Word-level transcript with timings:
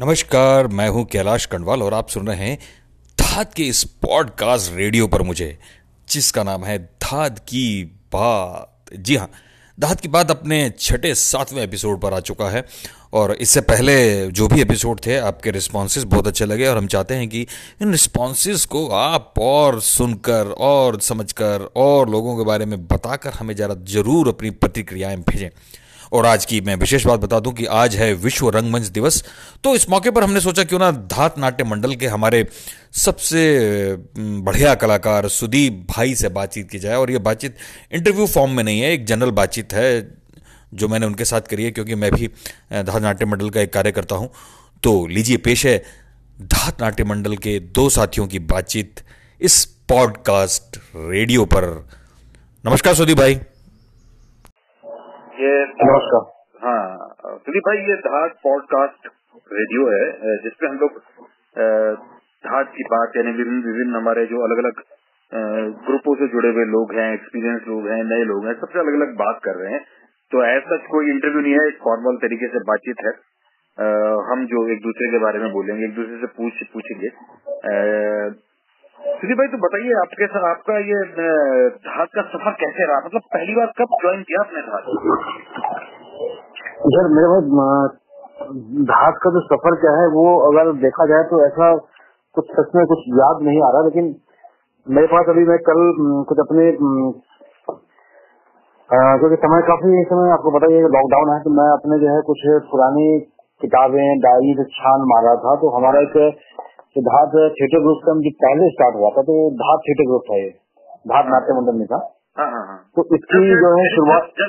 नमस्कार, 0.00 0.66
मैं 0.66 0.88
हूँ 0.88 1.04
कैलाश 1.04 1.46
कंडवाल 1.46 1.82
और 1.82 1.94
आप 1.94 2.08
सुन 2.08 2.26
रहे 2.26 2.36
हैं 2.36 2.58
धाद 3.18 3.54
के 3.54 3.62
इस 3.62 3.82
पॉडकास्ट 3.84 4.72
रेडियो 4.74 5.06
पर 5.06 5.22
मुझे, 5.22 5.58
जिसका 6.08 6.42
नाम 6.42 6.64
है 6.64 6.78
धाद 6.78 7.38
की 7.38 7.84
बात। 7.84 8.94
जी 8.96 9.16
हाँ 9.16 9.30
धाद 9.78 10.00
की 10.00 10.08
बात 10.08 10.30
अपने 10.30 10.72
छठे 10.80 11.14
सातवें 11.14 11.62
एपिसोड 11.62 12.00
पर 12.00 12.14
आ 12.14 12.20
चुका 12.20 12.48
है 12.50 12.64
और 13.12 13.32
इससे 13.32 13.60
पहले 13.60 14.26
जो 14.26 14.48
भी 14.48 14.60
एपिसोड 14.60 15.00
थे, 15.06 15.16
आपके 15.16 15.50
रिस्पॉन्सेज 15.50 16.04
बहुत 16.04 16.26
अच्छे 16.26 16.44
लगे 16.44 16.66
और 16.66 16.76
हम 16.76 16.86
चाहते 16.86 17.14
हैं 17.14 17.28
कि 17.28 17.46
इन 17.82 17.90
रिस्पॉन्सेज 17.90 18.64
को 18.64 18.88
आप 18.88 19.34
और 19.38 19.80
सुनकर 19.80 20.54
और 20.58 21.00
समझकर 21.00 21.68
और 21.76 22.10
लोगों 22.10 22.36
के 22.38 22.44
बारे 22.44 22.66
में 22.66 22.86
बताकर 22.86 23.30
हमें 23.30 23.54
ज़रा 23.56 23.74
ज़रूर 23.74 24.28
अपनी 24.28 24.50
प्रतिक्रियाएँ 24.50 25.16
भेजें। 25.16 25.50
और 26.12 26.26
आज 26.26 26.44
की 26.44 26.60
मैं 26.60 26.74
विशेष 26.76 27.04
बात 27.06 27.20
बता 27.20 27.40
दूँ 27.40 27.52
कि 27.52 27.64
आज 27.66 27.96
है 27.96 28.12
विश्व 28.14 28.48
रंगमंच 28.48 28.86
दिवस। 28.88 29.22
तो 29.64 29.74
इस 29.74 29.88
मौके 29.90 30.10
पर 30.10 30.22
हमने 30.22 30.40
सोचा 30.40 30.64
क्यों 30.64 30.78
ना 30.78 30.90
धात 30.90 31.38
नाट्य 31.38 31.64
मंडल 31.64 31.94
के 31.94 32.06
हमारे 32.06 32.46
सबसे 32.96 33.96
बढ़िया 34.18 34.74
कलाकार 34.74 35.28
सुदीप 35.28 35.86
भाई 35.90 36.14
से 36.14 36.28
बातचीत 36.28 36.70
की 36.70 36.78
जाए। 36.78 36.96
और 36.96 37.10
ये 37.10 37.18
बातचीत 37.18 37.56
इंटरव्यू 37.92 38.26
फॉर्म 38.26 38.50
में 38.50 38.64
नहीं 38.64 38.80
है, 38.80 38.92
एक 38.92 39.04
जनरल 39.06 39.30
बातचीत 39.30 39.72
है 39.72 40.16
जो 40.74 40.88
मैंने 40.88 41.06
उनके 41.06 41.24
साथ 41.24 41.40
करी 41.40 41.64
है, 41.64 41.70
क्योंकि 41.70 41.94
मैं 41.94 42.10
भी 42.12 42.28
धात 42.72 43.02
नाट्य 43.02 43.24
मंडल 43.24 43.50
का 43.50 43.60
एक 43.60 43.72
कार्य 43.72 43.92
करता 43.92 44.16
हूँ। 44.16 44.30
तो 44.82 45.06
लीजिए 45.06 45.36
पेश 45.36 45.66
है 45.66 45.82
धात 46.38 46.80
नाट्य 46.82 47.04
मंडल 47.04 47.36
के 47.36 47.58
दो 47.60 47.88
साथियों 47.90 48.26
की 48.26 48.38
बातचीत 48.38 49.00
इस 49.40 49.64
पॉडकास्ट 49.88 50.78
रेडियो 50.96 51.44
पर। 51.44 51.64
नमस्कार 52.64 52.94
सुदीप 52.94 53.18
भाई। 53.18 53.38
ये 55.38 55.50
नमस्कार। 55.80 56.22
हाँ 56.62 57.34
सुदीप 57.42 57.62
भाई 57.66 57.82
ये 57.88 57.96
धार 58.04 58.28
पॉडकास्ट 58.44 59.08
रेडियो 59.52 59.84
है 59.90 60.38
जिसपे 60.38 60.66
हम 60.66 60.78
लोग 60.78 60.96
धार 62.44 62.64
की 62.72 62.86
बात 62.92 63.12
यानी 63.16 63.34
विभिन्न 63.36 63.62
विभिन्न 63.66 63.94
हमारे 63.96 64.24
जो 64.26 64.40
अलग 64.46 64.62
अलग 64.64 64.80
ग्रुपों 65.84 66.14
से 66.14 66.28
जुड़े 66.32 66.48
हुए 66.48 66.64
लोग 66.64 66.94
हैं 66.94 67.06
एक्सपीरियंस 67.12 67.68
लोग 67.68 67.86
हैं 67.88 68.00
नए 68.04 68.24
लोग 68.24 68.46
हैं 68.46 68.54
सबसे 68.54 68.78
अलग 68.78 68.98
अलग 69.00 69.14
बात 69.14 69.40
कर 69.44 69.56
रहे 69.60 69.72
हैं। 69.72 69.80
तो 70.32 70.42
ऐसा 70.46 70.76
कोई 70.88 71.10
इंटरव्यू 71.10 71.40
नहीं 71.40 71.52
है 71.52 71.66
एक 71.68 71.78
फॉर्मल 71.84 72.18
तरीके 72.26 72.48
से 72.48 72.64
बातचीत 72.72 73.06
है। 73.06 73.12
आ, 73.12 73.86
हम 74.30 74.44
जो 74.46 74.66
एक 74.72 74.82
दूसरे 74.82 75.10
के 75.10 75.18
बारे 75.18 75.38
में 75.38 75.50
बोलेंगे 75.52 75.84
एक 75.84 75.94
दूसरे 75.94 76.20
से 76.20 76.32
पूछ 76.36 76.62
पूछेंगे। 76.72 77.14
सुधीर 79.20 79.36
भाई 79.38 79.48
तो 79.52 79.58
बताइए 79.62 79.94
आपके 80.00 80.26
साथ 80.32 80.44
आपका 80.48 80.74
ये 80.88 80.98
धात 81.86 82.10
का 82.16 82.22
सफ़र 82.32 82.52
कैसे 82.58 82.84
रहा? 82.90 82.98
मतलब 83.06 83.24
पहली 83.34 83.54
बार 83.54 83.72
कब 83.78 83.94
ज्वाइन 84.02 84.20
किया 84.28 84.42
आपने 84.42 84.60
धात 84.66 84.84
सर, 86.96 87.08
मेरे 87.16 87.30
भाई 87.32 88.84
धात 88.90 89.18
का 89.24 89.32
जो 89.36 89.42
सफ़र 89.46 89.78
क्या 89.80 89.94
है, 89.96 90.04
वो 90.18 90.22
अगर 90.50 90.70
देखा 90.84 91.06
जाए 91.12 91.26
तो 91.32 91.40
ऐसा 91.46 91.70
कुछ 92.36 92.52
सच 92.58 92.76
में 92.76 92.84
कुछ 92.92 93.02
याद 93.16 93.42
नहीं 93.48 93.64
आ 93.68 93.72
रहा, 93.76 93.82
लेकिन 93.88 94.12
मेरे 94.86 95.10
पास 95.14 95.32
अभी 95.34 95.44
मैं 95.48 95.58
कल 95.70 95.82
कुछ 96.30 96.44
अपने 96.44 96.68
क्योंकि 98.90 99.36
समय 99.40 99.66
काफ़ी 99.68 100.04
समय 100.10 100.30
आपको 100.34 100.52
पता 100.52 100.68
ही 100.70 100.76
है 100.76 100.92
लॉकडाउन 100.92 101.32
है 101.32 101.40
तो 101.42 101.56
मैं 101.56 101.66
अपने 101.72 101.98
जो 102.04 102.14
है 102.14 102.20
कुछ 102.28 102.44
पुरानी 102.70 103.08
किताबें 103.60 104.06
डायरी 104.20 104.54
से 104.60 104.64
छान 104.76 105.04
मारा 105.10 105.34
था 105.42 105.56
तो 105.64 105.72
हमारा 105.74 106.06
एक 106.06 106.16
तो 106.96 107.02
धात 107.06 107.34
थिएटर 107.56 107.82
ग्रुप 107.82 108.00
का 108.04 108.14
जो 108.20 108.30
पहले 108.42 108.68
स्टार्ट 108.70 108.96
हुआ 108.96 109.10
था 109.16 109.26
तो 109.26 109.34
धात 109.58 109.84
थिएटर 109.86 110.08
ग्रुप 110.08 110.24
था 110.28 110.38
ये 110.38 110.48
धात 111.08 111.28
नाट्य 111.32 111.56
मंडल 111.56 111.76
में 111.78 111.86
था। 111.88 112.00
हाँ, 112.36 112.48
हाँ, 112.48 112.64
हाँ। 112.66 112.78
तो 112.96 113.02
इसकी 113.16 113.38
जो 113.60 113.70
है 113.74 113.84
शुरुआत 113.92 114.42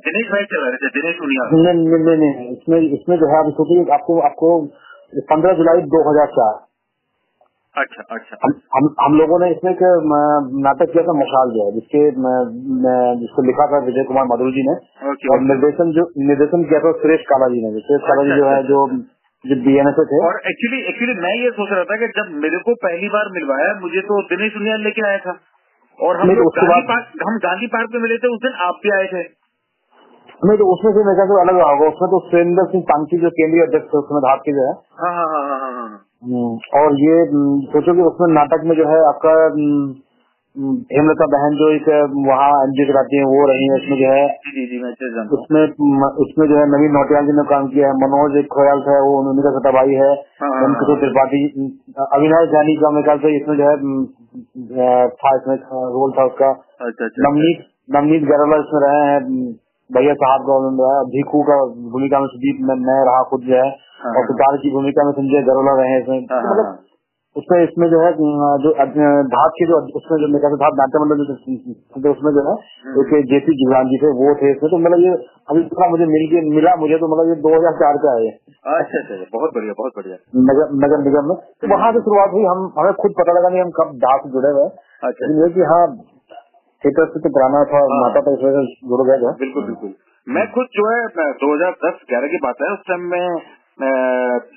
दिनेश 0.00 0.30
भाई 0.30 0.48
चला 0.48 0.66
रहे 0.66 0.80
थे 0.80 0.88
दिनेश 0.96 1.20
नहीं 1.26 1.74
नहीं 1.84 2.16
नहीं 2.16 2.48
इसमें 2.50 2.80
इसमें 2.96 3.14
जो 3.18 3.28
है 3.28 3.38
आपको 3.94 4.16
आपको 4.26 4.50
पंद्रह 5.30 5.54
जुलाई 5.60 5.86
दो 5.94 6.02
हज़ार 6.08 6.34
चार। 6.34 6.58
अच्छा 7.76 8.02
अच्छा। 8.14 8.36
हम 8.42 8.52
हम, 8.74 8.86
हम 9.00 9.16
लोगों 9.18 9.38
ने 9.40 9.48
इसमें 9.50 9.70
एक 9.70 9.82
नाटक 10.62 10.92
किया 10.92 11.02
था 11.04 11.12
मशाल 11.18 11.50
जो 11.50 11.66
है 11.66 11.72
जिसके 11.74 12.00
जिसको 13.20 13.44
लिखा 13.48 13.66
था 13.72 13.80
विजय 13.84 14.06
कुमार 14.08 14.26
मधुर 14.30 14.50
जी 14.56 14.64
ने। 14.68 14.74
और 15.32 15.44
निर्देशन 15.44 15.92
जो 15.98 16.04
निर्देशन 16.24 16.64
किया 16.64 16.80
था 16.80 16.92
सुरेश 17.00 17.26
काला 17.28 17.48
जी 17.52 17.62
ने 17.64 17.70
सुरेश 17.80 18.08
काला 18.08 18.24
जी 18.24 18.38
जो 18.40 18.48
है 18.48 18.58
जो 18.68 18.80
जो 19.44 19.56
बीएनएसए 19.56 20.04
थे 20.04 20.26
और 20.26 20.40
एक्चुअली 20.46 20.82
एक्चुअली 20.82 21.14
मैं 21.14 21.34
ये 21.34 21.50
सोच 21.50 21.68
रहा 21.70 21.84
था 21.84 21.96
कि 21.96 22.08
जब 22.08 22.32
मेरे 22.42 22.58
को 22.58 22.74
पहली 22.74 23.08
बार 23.08 23.28
मिलवाया 23.32 23.80
मुझे 23.80 24.00
तो 24.00 24.22
दिनेश 24.22 24.56
उनियाल 24.56 24.80
लेके 24.80 25.06
आया 25.06 25.18
था। 25.18 25.38
और 26.00 26.20
हम 26.20 26.28
गांधी 26.28 26.82
पार्क 26.82 27.06
हम 27.28 27.36
गांधी 27.36 27.66
पार्क 27.66 27.90
में 27.94 28.00
मिले 28.00 28.18
थे 28.18 28.28
उस 28.28 28.38
दिन 28.42 28.52
आप 28.52 28.74
भी 28.82 28.90
आए 28.90 29.06
थे। 29.06 29.22
नहीं 30.44 30.58
तो 30.58 30.66
उसमें 30.72 30.92
से 30.92 31.04
मेरे 31.04 31.40
अलग 31.40 31.56
रहा 31.56 31.70
होगा। 31.70 31.86
उसमें 31.86 32.10
तो 32.10 32.30
सुरेंद्र 32.30 32.64
सिंह 32.64 32.82
पांची 32.82 33.18
जो 33.18 33.30
केंद्रीय 33.30 33.62
अध्यक्ष 33.62 33.86
थे 33.86 33.98
उसमें 33.98 34.20
धाक 34.22 34.40
के 34.40 34.52
जो 34.52 34.66
है। 34.68 34.72
हाँ 35.00 35.12
हाँ 35.14 35.58
हाँ। 35.58 36.06
हम्म, 36.24 36.80
और 36.80 36.92
ये 36.92 37.18
हम्म, 37.20 37.60
सोचो 37.60 37.94
कि 37.94 38.00
उसमें 38.00 38.34
नाटक 38.34 38.62
में 38.64 38.76
जो 38.76 38.88
है 38.88 39.08
आपका 39.08 39.34
हम्म, 40.56 40.72
हेमलता 40.92 41.26
बहन 41.32 41.56
जो 41.58 41.66
एक 41.72 41.88
वहाँ 42.28 42.46
एनजीओ 42.62 42.86
चलाती 42.86 43.18
है 43.18 43.26
वो 43.32 43.42
रही 43.50 43.66
है 43.72 43.76
इसमें 43.76 43.98
जो 43.98 44.08
है 44.10 44.22
उसमें 45.36 45.60
उसमें 46.24 46.44
जो 46.48 46.56
है 46.56 46.64
नवीन 46.72 46.92
नोटियाल 46.96 47.28
जी 47.28 47.36
ने 47.36 47.44
काम 47.50 47.68
किया 47.74 47.90
है 47.90 47.98
मनोज 48.00 48.38
एक 48.40 48.48
खोयाल 48.54 48.82
था 48.88 48.96
वो 49.04 49.12
उन्होंने 49.18 49.44
का 49.46 49.52
सताबाई 49.58 49.94
है 50.00 50.08
हाँ, 50.08 50.50
हाँ, 50.54 50.72
किशोर 50.74 50.90
हाँ। 50.90 50.98
त्रिपाठी 51.04 51.42
अविनाश 52.08 52.50
जानी 52.56 52.76
का 52.82 52.90
मेरे 52.90 53.08
ख्याल 53.08 53.22
से 53.24 53.32
इसमें 53.36 53.56
जो 53.56 53.70
है 53.70 55.06
था 55.22 55.34
इसमें 55.36 55.56
रोल 55.94 56.18
था 56.18 56.24
उसका। 56.24 56.50
अच्छा, 56.50 56.88
अच्छा, 56.88 57.04
अच्छा। 57.04 57.28
नवनीत 57.28 57.64
नवनीत 57.96 58.28
गैरला 58.32 58.60
इसमें 58.66 58.82
रहे 58.88 59.06
हैं 59.06 59.22
भैया 59.90 60.18
साहब 60.18 60.50
का 60.50 60.90
भीखू 61.14 61.42
का 61.42 61.62
भूमिका 61.94 62.20
में 62.20 62.30
सुदीप 62.34 62.66
में 62.68 62.76
रहा 62.90 63.22
खुद 63.30 63.48
जो 63.48 63.56
है 63.56 63.70
और 64.18 64.28
पितार 64.28 64.56
की 64.56 64.70
भूमिका 64.74 65.04
में 65.04 65.12
संजय 65.12 65.42
गरोला 65.48 65.80
रहे 65.82 65.94
हैं 65.94 66.02
इसमें। 66.02 66.20
मतलब 66.20 66.78
उसमें 67.36 67.58
इसमें 67.58 67.84
जो 67.90 67.98
है 68.02 68.08
जो 68.62 68.70
धात 69.32 69.52
के 69.56 69.66
जो 69.66 69.76
उसमें 69.98 70.14
जो 70.22 70.28
मेरे 70.30 70.48
धात 70.62 70.78
नाट्य 70.78 71.02
मंडल 71.02 71.20
जो 71.26 72.12
उसमें 72.12 72.30
जो 72.38 72.42
है 72.46 72.54
हम्म। 72.86 73.04
एक 73.18 73.28
जेपी 73.32 73.54
जिगरान 73.60 73.92
जी 73.92 74.00
थे 74.04 74.10
वो 74.20 74.32
थे 74.40 74.50
इसमें 74.50 74.70
तो 74.72 74.78
मतलब 74.78 75.04
ये 75.04 75.12
अभी 75.52 75.62
थोड़ा 75.68 75.88
मुझे 75.92 76.08
मिल 76.10 76.24
गया 76.32 76.42
मिला 76.48 76.74
मुझे 76.80 76.98
तो 76.98 77.10
मतलब 77.12 77.30
ये 77.30 77.36
दो 77.44 77.54
हज़ार 77.54 77.78
चार 77.82 78.00
का 78.04 78.16
है 78.16 78.32
अच्छा 78.78 79.02
अच्छा 79.02 79.20
बहुत 79.36 79.54
बढ़िया 79.54 79.76
बहुत 79.78 79.96
बढ़िया। 79.96 80.18
नगर 80.48 80.74
नगर 80.80 81.04
निगम 81.04 81.30
में। 81.30 81.36
तो 81.62 81.72
वहाँ 81.72 81.92
से 81.92 82.04
शुरुआत 82.08 82.34
हुई 82.34 82.44
हम 82.44 82.66
हमें 82.78 82.92
खुद 82.98 83.16
पता 83.20 83.38
लगा 83.38 83.48
नहीं 83.48 83.62
हम 83.62 83.72
कब 83.78 83.96
से 84.20 84.34
जुड़े 84.34 84.52
हुए 84.52 84.68
अच्छा। 85.04 85.32
ये 85.38 85.48
की 85.54 85.70
हाँ 85.70 85.80
थिएटर 86.84 87.10
से 87.14 87.22
तो 87.22 87.32
पुराना 87.32 87.64
था 87.70 87.86
हाँ। 87.86 88.02
माता 88.02 88.26
था 88.26 88.34
इस 88.34 88.44
वजह 88.44 88.68
से 88.68 88.92
जुड़ 88.92 89.02
गए 89.08 89.34
बिल्कुल 89.40 89.64
बिल्कुल। 89.64 89.96
मैं 90.26 90.46
खुद 90.52 90.72
जो 90.74 90.90
है 90.90 91.32
दो 91.40 91.54
हज़ार 91.54 91.82
दस 91.82 92.06
ग्यारह 92.08 92.28
की 92.28 92.40
बात 92.44 92.62
है 92.62 92.72
उस 92.72 92.86
टाइम 92.88 93.10
में 93.10 93.26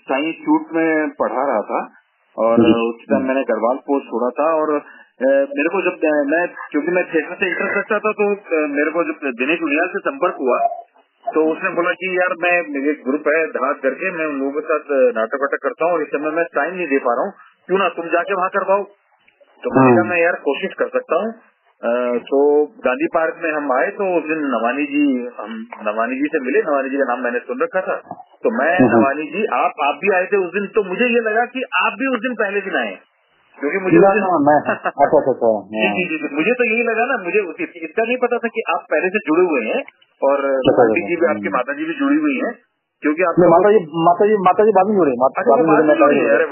साइंस 0.05 0.39
शूट 0.45 0.73
में 0.75 1.11
पढ़ा 1.19 1.43
रहा 1.45 1.61
था। 1.67 1.81
और 2.37 2.61
उस 2.61 3.05
टाइम 3.09 3.27
मैंने 3.27 3.43
गढ़वाल 3.43 3.77
पोस्ट 3.77 4.07
छोड़ा 4.07 4.29
था 4.29 4.45
और 4.53 4.71
मेरे 5.57 5.69
को 5.69 5.81
जब 5.81 6.05
मैं 6.27 6.47
क्योंकि 6.71 6.91
मैं 6.91 7.03
थिएटर 7.13 7.35
से 7.35 7.49
इंटरेस्ट 7.49 7.77
रखता 7.77 7.99
था 7.99 8.11
तो 8.11 8.29
मेरे 8.67 8.91
को 8.91 9.03
जब 9.03 9.29
दिनेश 9.33 9.61
उनियाल 9.61 9.87
से 9.87 9.99
संपर्क 9.99 10.35
हुआ 10.39 10.57
तो 11.25 11.43
उसने 11.51 11.69
बोला 11.69 11.91
कि 11.91 12.17
यार 12.17 12.33
मैं 12.39 12.55
मेरे 12.69 12.93
ग्रुप 12.93 13.27
है 13.27 13.45
धार 13.47 13.73
करके 13.73 14.11
मैं 14.11 14.25
उन 14.25 14.39
लोगों 14.39 14.61
के 14.61 14.61
साथ 14.61 14.89
नाटक 15.15 15.41
वाटक 15.41 15.61
करता 15.63 15.85
हूँ 15.85 15.93
और 15.93 16.01
इस 16.01 16.07
समय 16.07 16.31
मैं 16.31 16.45
टाइम 16.55 16.73
नहीं 16.75 16.87
दे 16.87 16.97
पा 16.97 17.13
रहा 17.13 17.25
हूँ। 17.25 17.33
क्यों 17.67 17.79
ना 17.79 17.89
तुम 17.89 18.07
जाके 18.07 18.33
वहाँ 18.33 18.49
करवाओ? 18.49 18.83
तो 19.63 19.71
मैंने 19.75 19.95
कहा 19.95 20.03
मैं 20.09 20.17
यार 20.21 20.35
कोशिश 20.35 20.73
कर 20.73 20.87
सकता 20.87 21.15
हूँ। 21.15 21.31
तो 22.17 22.65
गांधी 22.65 23.07
पार्क 23.13 23.35
में 23.43 23.51
हम 23.51 23.71
आए 23.71 23.87
तो 23.87 24.17
उस 24.17 24.23
दिन 24.23 24.37
नवानी 24.37 24.83
जी 24.85 25.27
हम 25.39 25.67
नवानी 25.87 26.15
जी 26.15 26.27
से 26.27 26.39
मिले। 26.39 26.59
नवानी 26.59 26.89
जी 26.89 26.97
का 26.97 27.03
नाम 27.03 27.23
मैंने 27.23 27.39
सुन 27.39 27.59
रखा 27.61 27.81
था। 27.81 27.95
तो 28.43 28.63
मैं 28.63 28.79
हम्म, 28.79 28.89
हम्म। 28.89 29.01
नवानी 29.01 29.23
जी 29.23 29.45
आप 29.45 29.71
आप 29.83 29.99
भी 30.01 30.15
आए 30.15 30.25
थे 30.25 30.37
उस 30.37 30.53
दिन। 30.53 30.65
तो 30.65 30.83
मुझे 30.83 31.05
ये 31.05 31.19
लगा 31.19 31.45
कि 31.45 31.63
आप 31.85 31.93
भी 31.99 32.07
उस 32.07 32.19
दिन 32.19 32.33
पहले 32.33 32.61
दिन 32.61 32.75
आए। 32.75 32.97
क्योंकि 33.59 33.77
मुझे 33.77 33.97
ना, 33.97 34.13
ना, 34.13 34.37
मैं, 34.39 34.61
अच्छा, 34.75 34.89
अच्छा, 34.89 35.31
अच्छा, 35.31 35.67
जी 35.67 36.05
जी 36.05 36.17
जी 36.17 36.35
मुझे 36.35 36.53
तो 36.53 36.63
यही 36.63 36.83
लगा 36.83 37.05
ना 37.05 37.23
मुझे 37.23 37.39
इसका 37.85 38.03
नहीं 38.03 38.17
पता 38.17 38.37
था 38.37 38.47
कि 38.47 38.61
आप 38.69 38.85
पहले 38.91 39.09
से 39.09 39.19
जुड़े 39.19 39.41
हुए 39.41 39.61
हैं 39.61 39.83
और 40.23 40.61
जी 40.93 41.15
भी 41.15 41.25
आपकी। 41.25 41.49
माता 41.49 41.73
जी 41.73 41.85
भी 41.85 41.93
जुड़ी 41.93 42.17
हुई 42.17 42.41
है। 42.45 42.72
क्योंकि 43.03 43.23
आप 43.27 43.39
माता 43.53 43.71
जी 43.75 43.79
माता 44.03 44.25
जी 44.27 44.35
माता 44.43 44.65
जी 44.67 44.73
बाद 44.77 44.91
में 44.91 44.95
जुड़े 44.97 45.13
माता 45.21 45.43
जी 45.43 45.49
बाद 45.49 45.87
में 45.87 45.95
जुड़े 46.01 46.19
अरे 46.33 46.45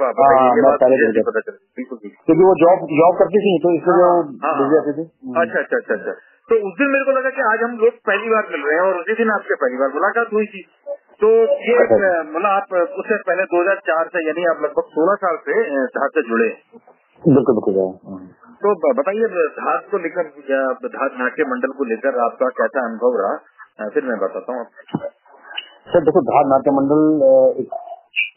क्योंकि 1.11 2.41
वो 2.41 2.53
जॉब 2.63 2.83
जॉब 2.97 3.17
करती 3.19 3.41
थी 3.45 3.53
तो 3.65 3.71
इसलिए 3.75 4.07
हाँ, 4.07 4.17
हाँ, 4.43 4.51
वो 4.59 4.67
बिज़ी 4.71 4.93
थी। 4.97 5.05
अच्छा 5.41 5.59
अच्छा 5.59 5.77
अच्छा 5.77 5.93
अच्छा। 5.93 6.13
तो 6.49 6.57
उस 6.69 6.73
दिन 6.79 6.91
मेरे 6.93 7.05
को 7.05 7.15
लगा 7.17 7.29
कि 7.29 7.41
आज 7.51 7.63
हम 7.63 7.77
लोग 7.77 7.97
पहली 8.09 8.29
बार 8.29 8.47
मिल 8.51 8.65
रहे 8.67 8.75
हैं 8.75 8.85
और 8.85 8.99
उसी 8.99 9.13
दिन 9.13 9.31
आपसे 9.31 9.57
पहली 9.63 9.77
बार 9.77 9.93
मुलाकात 9.93 10.33
हुई 10.33 10.47
थी। 10.55 10.63
तो 11.21 11.29
ये 11.67 11.75
अच्छा, 11.77 11.95
अच्छा। 11.95 12.23
मतलब 12.23 12.49
आप 12.49 12.73
उससे 12.99 13.17
पहले 13.29 13.45
2004 13.53 14.11
से 14.15 14.25
यानी 14.27 14.45
आप 14.45 14.63
लगभग 14.63 14.91
16 14.95 15.19
साल 15.23 15.39
से 15.47 15.57
धात 15.97 16.19
से 16.19 16.23
जुड़े। 16.29 16.49
बिल्कुल 17.23 17.59
बिल्कुल 17.59 18.19
तो 18.63 18.93
बताइए 18.93 19.27
धात 19.59 19.87
को 19.91 19.97
लेकर 19.97 20.29
धात 20.95 21.17
नाट्य 21.19 21.43
मंडल 21.43 21.71
को 21.77 21.83
लेकर 21.83 22.19
आपका 22.25 22.49
कैसा 22.61 22.85
अनुभव 22.85 23.17
रहा? 23.21 23.39
फिर 23.93 24.03
मैं 24.03 24.17
बताता 24.19 24.53
हूँ 24.53 24.65
सर, 25.87 26.03
देखो, 26.05 26.21
धार 26.25 26.45
नाट्य 26.47 26.71
मंडल 26.71 27.01
एक 27.61 27.73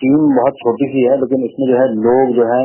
टीम 0.00 0.23
बहुत 0.37 0.56
छोटी 0.61 0.87
सी 0.93 1.02
है, 1.06 1.17
लेकिन 1.19 1.44
इसमें 1.44 1.67
जो 1.67 1.76
है 1.81 1.87
लोग 1.96 2.32
जो 2.37 2.46
है 2.49 2.62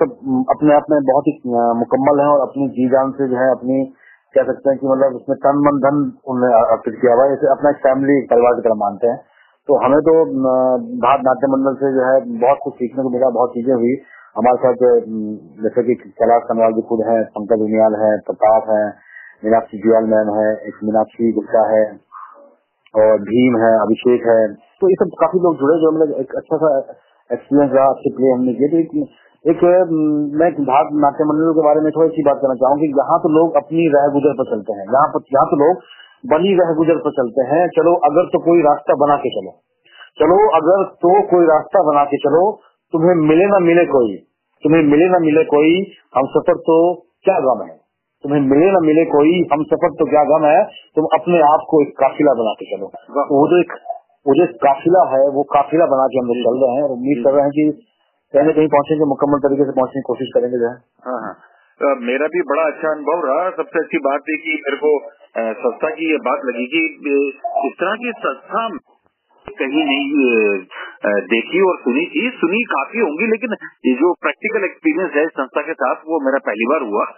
सब 0.00 0.12
अपने 0.50 0.74
आप 0.74 0.86
में 0.90 0.98
बहुत 1.08 1.26
ही 1.28 1.32
मुकम्मल 1.78 2.20
है 2.20 2.26
और 2.26 2.40
अपनी 2.40 2.68
जी 2.76 2.86
जान 2.88 3.10
से 3.18 3.28
जो 3.28 3.36
है 3.36 3.48
अपनी, 3.50 3.78
कह 4.34 4.46
सकते 4.50 4.70
हैं 4.70 4.78
कि 4.78 4.86
मतलब 4.86 5.16
उसमें 5.16 5.36
तन 5.44 5.60
मन 5.66 5.80
धन 5.84 6.00
उन्हें 6.32 6.54
अर्पित 6.54 6.96
किया 7.00 7.14
हुआ 7.14 7.24
है। 7.24 7.36
अपना 7.54 7.70
एक 7.70 7.80
फैमिली 7.84 8.16
परिवार 8.30 8.54
की 8.54 8.62
तरह 8.62 8.78
मानते 8.82 9.06
हैं। 9.06 9.18
तो 9.68 9.78
हमें 9.84 10.00
तो 10.08 10.14
भारत 11.04 11.24
नाट्य 11.24 11.50
मंडल 11.54 11.74
से 11.80 11.92
जो 11.94 12.04
है 12.04 12.16
बहुत 12.40 12.58
कुछ 12.64 12.74
सीखने 12.74 13.02
को 13.02 13.10
मिला, 13.10 13.30
बहुत 13.30 13.50
चीज़ें 13.54 13.74
हुई। 13.74 13.94
हमारे 14.36 14.58
साथ 14.58 14.84
जैसे 15.62 15.82
कि 15.82 15.94
कैलाश 16.20 16.46
कनवाल 16.48 16.72
जी 16.72 16.82
खुद 16.88 17.02
है, 17.08 17.22
पंकज 17.36 17.60
उनियाल 17.62 17.98
है, 18.02 18.12
प्रताप 18.28 18.70
है, 18.70 18.84
मीनाक्षी 19.44 19.82
जुआल 19.82 20.08
मैम 20.12 20.30
है, 20.36 20.48
एक 20.68 20.78
मीनाक्षी 20.84 21.32
गुप्ता 21.32 21.62
है 21.70 21.82
और 22.94 23.20
भीम 23.22 23.56
है 23.62 23.72
अभिषेक 23.80 24.26
है। 24.26 24.40
तो 24.80 24.88
ये 24.88 24.96
सब 25.00 25.16
काफ़ी 25.20 25.40
लोग 25.40 25.58
जुड़े 25.58 25.78
जो 25.82 25.90
मतलब 25.96 26.20
एक 26.20 26.34
अच्छा 26.36 26.56
सा 26.56 26.70
एक्सपीरियंस 27.30 27.72
रहा 27.74 27.86
अच्छे 27.86 28.10
प्ले 28.14 28.30
हमने 28.30 28.54
किए 28.54 28.68
तो 28.68 28.78
एक, 28.78 28.94
एक 29.44 29.60
मैं 30.40 30.50
भारत 30.68 30.88
नाट्य 31.02 31.24
मंडल 31.24 31.52
के 31.58 31.64
बारे 31.66 31.80
में 31.80 31.90
थोड़ी 31.92 32.10
सी 32.16 32.22
बात 32.22 32.40
करना 32.42 32.54
चाहूँगी। 32.54 32.88
यहाँ 32.98 33.18
तो 33.18 33.32
लोग 33.36 33.56
अपनी 33.56 33.88
रह 33.88 34.08
गुजर 34.14 34.34
पर 34.40 34.48
चलते 34.50 34.78
हैं। 34.78 34.86
यहाँ 34.86 35.08
पर 35.14 35.24
यहाँ 35.34 35.46
तो 35.50 35.60
लोग 35.62 35.84
बनी 36.24 36.54
रह 36.54 36.72
गुजर 36.74 36.98
पर 37.04 37.10
चलते 37.10 37.46
हैं। 37.50 37.60
चलो 37.76 37.94
अगर 38.08 38.26
तो 38.32 38.40
कोई 38.44 38.62
रास्ता 38.62 38.96
बना 39.04 39.16
के 39.16 39.30
चलो। 39.36 39.52
चलो 40.20 40.40
अगर 40.56 40.82
तो 41.04 41.12
कोई 41.30 41.46
रास्ता 41.46 41.82
बना 41.82 42.04
के 42.04 42.16
चलो 42.16 42.42
तुम्हें 42.92 43.14
मिले 43.28 43.46
ना 43.46 43.58
मिले 43.58 43.84
कोई 43.86 44.16
तुम्हें 44.64 44.82
मिले 44.82 45.08
ना 45.08 45.18
मिले 45.18 45.44
कोई 45.44 45.70
हम 46.16 46.26
सफ़र 46.26 46.58
तो 46.66 46.76
क्या 47.24 47.38
गम 47.40 47.62
है? 47.62 47.79
तुम्हें 48.24 48.40
मिले 48.46 48.66
ना 48.72 48.80
मिले 48.86 49.04
कोई 49.12 49.30
हम 49.52 49.62
सफ़र 49.68 49.92
तो 49.98 50.06
क्या 50.08 50.22
गम 50.30 50.42
है 50.46 50.56
तुम 50.96 51.06
अपने 51.18 51.38
आप 51.44 51.62
को 51.68 51.78
एक 51.84 51.92
काफिला 52.00 52.32
बना 52.40 52.50
के 52.58 52.66
चलो। 52.70 52.88
वो 53.30 53.44
जो 53.52 53.60
एक 53.60 53.70
वो 54.28 54.34
जो 54.40 54.46
काफिला 54.64 55.04
है 55.12 55.20
वो 55.36 55.44
काफिला 55.52 55.86
बना 55.92 56.08
के 56.14 56.18
हम 56.18 56.26
लोग 56.30 56.42
चल 56.48 56.58
रहे 56.62 56.74
हैं 56.74 56.82
और 56.88 56.92
उम्मीद 56.96 57.22
कर 57.26 57.34
रहे 57.36 57.44
हैं 57.44 57.54
कि 57.54 57.64
ना 58.34 58.52
कहीं 58.56 58.68
पहुँचेंगे 58.74 59.06
मुकम्मल 59.12 59.40
तरीके 59.44 59.68
से 59.68 59.72
पहुँचने 59.78 60.00
की 60.00 60.06
कोशिश 60.08 60.28
करेंगे 60.34 60.58
जो 60.58 60.66
है। 60.66 60.74
हाँ, 61.06 61.20
हाँ। 61.22 61.94
मेरा 62.02 62.26
भी 62.34 62.42
बड़ा 62.50 62.66
अच्छा 62.72 62.90
अनुभव 62.90 63.24
रहा। 63.28 63.48
सबसे 63.56 63.80
अच्छी 63.80 64.00
बात 64.04 64.28
थी 64.28 64.36
कि 64.42 64.58
मेरे 64.66 64.78
को 64.82 64.92
संस्था 65.62 65.90
की 65.96 66.10
ये 66.10 66.18
बात 66.26 66.44
लगी 66.50 66.66
कि 66.74 66.82
इस 67.68 67.74
तरह 67.80 67.96
की 68.02 68.12
संस्था 68.26 68.66
कहीं 69.46 69.84
नहीं 69.86 70.04
देखी 71.32 71.64
और 71.68 71.80
सुनी 71.86 72.04
थी। 72.12 72.28
सुनी 72.36 72.62
काफ़ी 72.74 73.00
होंगी 73.00 73.30
लेकिन 73.30 73.56
ये 73.88 73.96
जो 74.02 74.12
प्रैक्टिकल 74.26 74.68
एक्सपीरियंस 74.70 75.16
है 75.16 75.26
संस्था 75.40 75.66
के 75.68 75.78
साथ 75.82 76.06
वो 76.12 76.20
मेरा 76.26 76.44
पहली 76.50 76.70
बार 76.72 76.88
हुआ। 76.90 77.08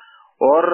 और 0.43 0.69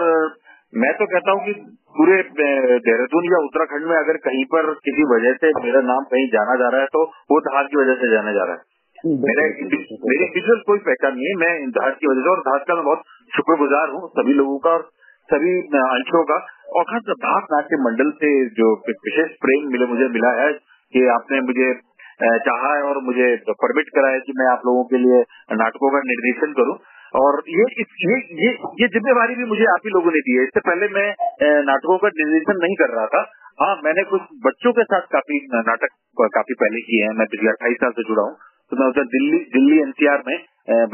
मैं 0.72 0.92
तो 0.98 1.06
कहता 1.10 1.32
हूँ 1.32 1.44
कि 1.44 1.52
पूरे 1.98 2.16
देहरादून 2.38 3.28
या 3.28 3.38
उत्तराखंड 3.44 3.86
में 3.90 3.94
अगर 3.98 4.16
कहीं 4.24 4.44
पर 4.54 4.68
किसी 4.88 5.06
वजह 5.12 5.38
से 5.44 5.52
मेरा 5.60 5.80
नाम 5.86 6.04
कहीं 6.10 6.26
जाना 6.34 6.56
जा 6.62 6.68
रहा 6.74 6.80
है 6.80 6.90
तो 6.96 7.04
वो 7.32 7.38
धार 7.46 7.70
की 7.72 7.78
वजह 7.80 7.98
से 8.02 8.10
जाना 8.12 8.32
जा 8.32 8.44
रहा 8.44 8.58
है। 8.58 8.76
मेरा 9.22 9.46
मेरी 9.46 10.24
इंडिविजुअल 10.26 10.60
कोई 10.68 10.78
पहचान 10.86 11.16
नहीं 11.16 11.28
है 11.28 11.34
मैं 11.42 11.70
धार 11.74 11.96
की 12.00 12.10
वजह 12.10 12.26
से 12.26 12.30
और 12.30 12.40
धार 12.48 12.64
का 12.68 12.74
मैं 12.74 12.84
बहुत 12.84 13.02
शुक्रगुजार 13.30 13.94
हूँ 13.96 14.08
सभी 14.18 14.34
लोगों 14.34 14.58
का 14.58 14.70
और 14.70 14.86
सभी 15.28 15.52
अंशों 15.82 16.22
का। 16.24 16.38
और 16.78 16.84
खास 16.84 17.10
भारत 17.24 17.52
नाट्य 17.52 17.76
मंडल 17.82 18.10
से 18.22 18.30
जो 18.56 18.70
विशेष 18.88 19.36
प्रेम 19.44 19.68
मिले 19.72 19.86
मुझे 19.86 20.08
मिला 20.14 20.32
है 20.38 20.52
कि 20.94 21.06
आपने 21.14 21.40
मुझे 21.46 21.68
चाहा 22.44 22.70
है 22.74 22.82
और 22.82 23.00
मुझे 23.04 23.26
परमिट 23.62 23.90
करा 23.96 24.08
है 24.08 24.20
कि 24.20 24.32
मैं 24.38 24.46
आप 24.52 24.62
लोगों 24.66 24.84
के 24.84 24.98
लिए 24.98 25.20
नाटकों 25.56 25.90
का 25.90 26.00
निर्देशन 26.06 26.52
करूँ। 26.52 26.76
और 27.16 27.42
ये 27.48 27.64
इस, 27.80 27.92
ये 28.08 28.16
ये 28.44 28.50
ये 28.80 28.88
जिम्मेवारी 28.88 29.34
भी 29.34 29.44
मुझे 29.44 29.64
आप 29.64 29.86
ही 29.86 29.90
लोगों 29.90 30.10
ने 30.10 30.20
दी 30.20 30.36
है। 30.36 30.42
इससे 30.42 30.60
पहले 30.60 30.88
मैं 30.88 31.06
नाटकों 31.68 31.98
का 31.98 32.08
निर्देशन 32.08 32.60
नहीं 32.64 32.74
कर 32.76 32.90
रहा 32.96 33.06
था। 33.06 33.22
हाँ 33.62 33.80
मैंने 33.84 34.02
कुछ 34.02 34.20
बच्चों 34.46 34.72
के 34.72 34.84
साथ 34.84 35.08
काफ़ी 35.12 35.38
नाटक 35.54 35.96
काफ़ी 36.36 36.54
पहले 36.54 36.80
किए 36.80 37.04
हैं। 37.04 37.14
मैं 37.18 37.26
पिछले 37.26 37.48
अट्ठाईस 37.48 37.76
साल 37.76 37.90
से 37.90 38.02
जुड़ा 38.08 38.22
हूँ। 38.22 38.36
तो 38.70 38.76
मैं 38.76 38.86
उधर 38.86 39.04
दिल्ली 39.04 39.38
दिल्ली 39.52 39.78
एनसीआर 39.80 40.22
में 40.28 40.36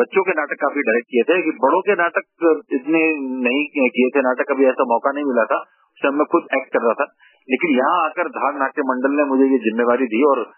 बच्चों 0.01 0.23
के 0.25 0.31
नाटक 0.31 0.61
काफ़ी 0.61 0.83
डायरेक्ट 0.83 1.09
किए 1.11 1.23
थे। 1.23 1.43
कि 1.43 1.51
बड़ों 1.51 1.81
के 1.81 1.93
नाटक 1.93 2.47
इतने 2.73 3.03
नहीं 3.47 3.65
किए 3.77 4.09
थे 4.17 4.21
नाटक। 4.21 4.53
कभी 4.53 4.65
ऐसा 4.65 4.85
मौका 4.85 5.13
नहीं 5.13 5.25
मिला 5.25 5.45
था। 5.45 5.59
उस 5.97 6.13
मैं 6.15 6.27
खुद 6.27 6.47
एक्ट 6.55 6.73
कर 6.73 6.83
रहा 6.83 6.93
था। 6.93 7.05
लेकिन 7.49 7.77
यहाँ 7.77 8.05
आकर 8.05 8.29
धार 8.29 8.55
नाट्य 8.55 8.83
मंडल 8.83 9.17
ने 9.17 9.25
मुझे 9.25 9.45
ये 9.45 9.59
जिम्मेवारी 9.59 10.07
दी 10.07 10.23
और 10.25 10.53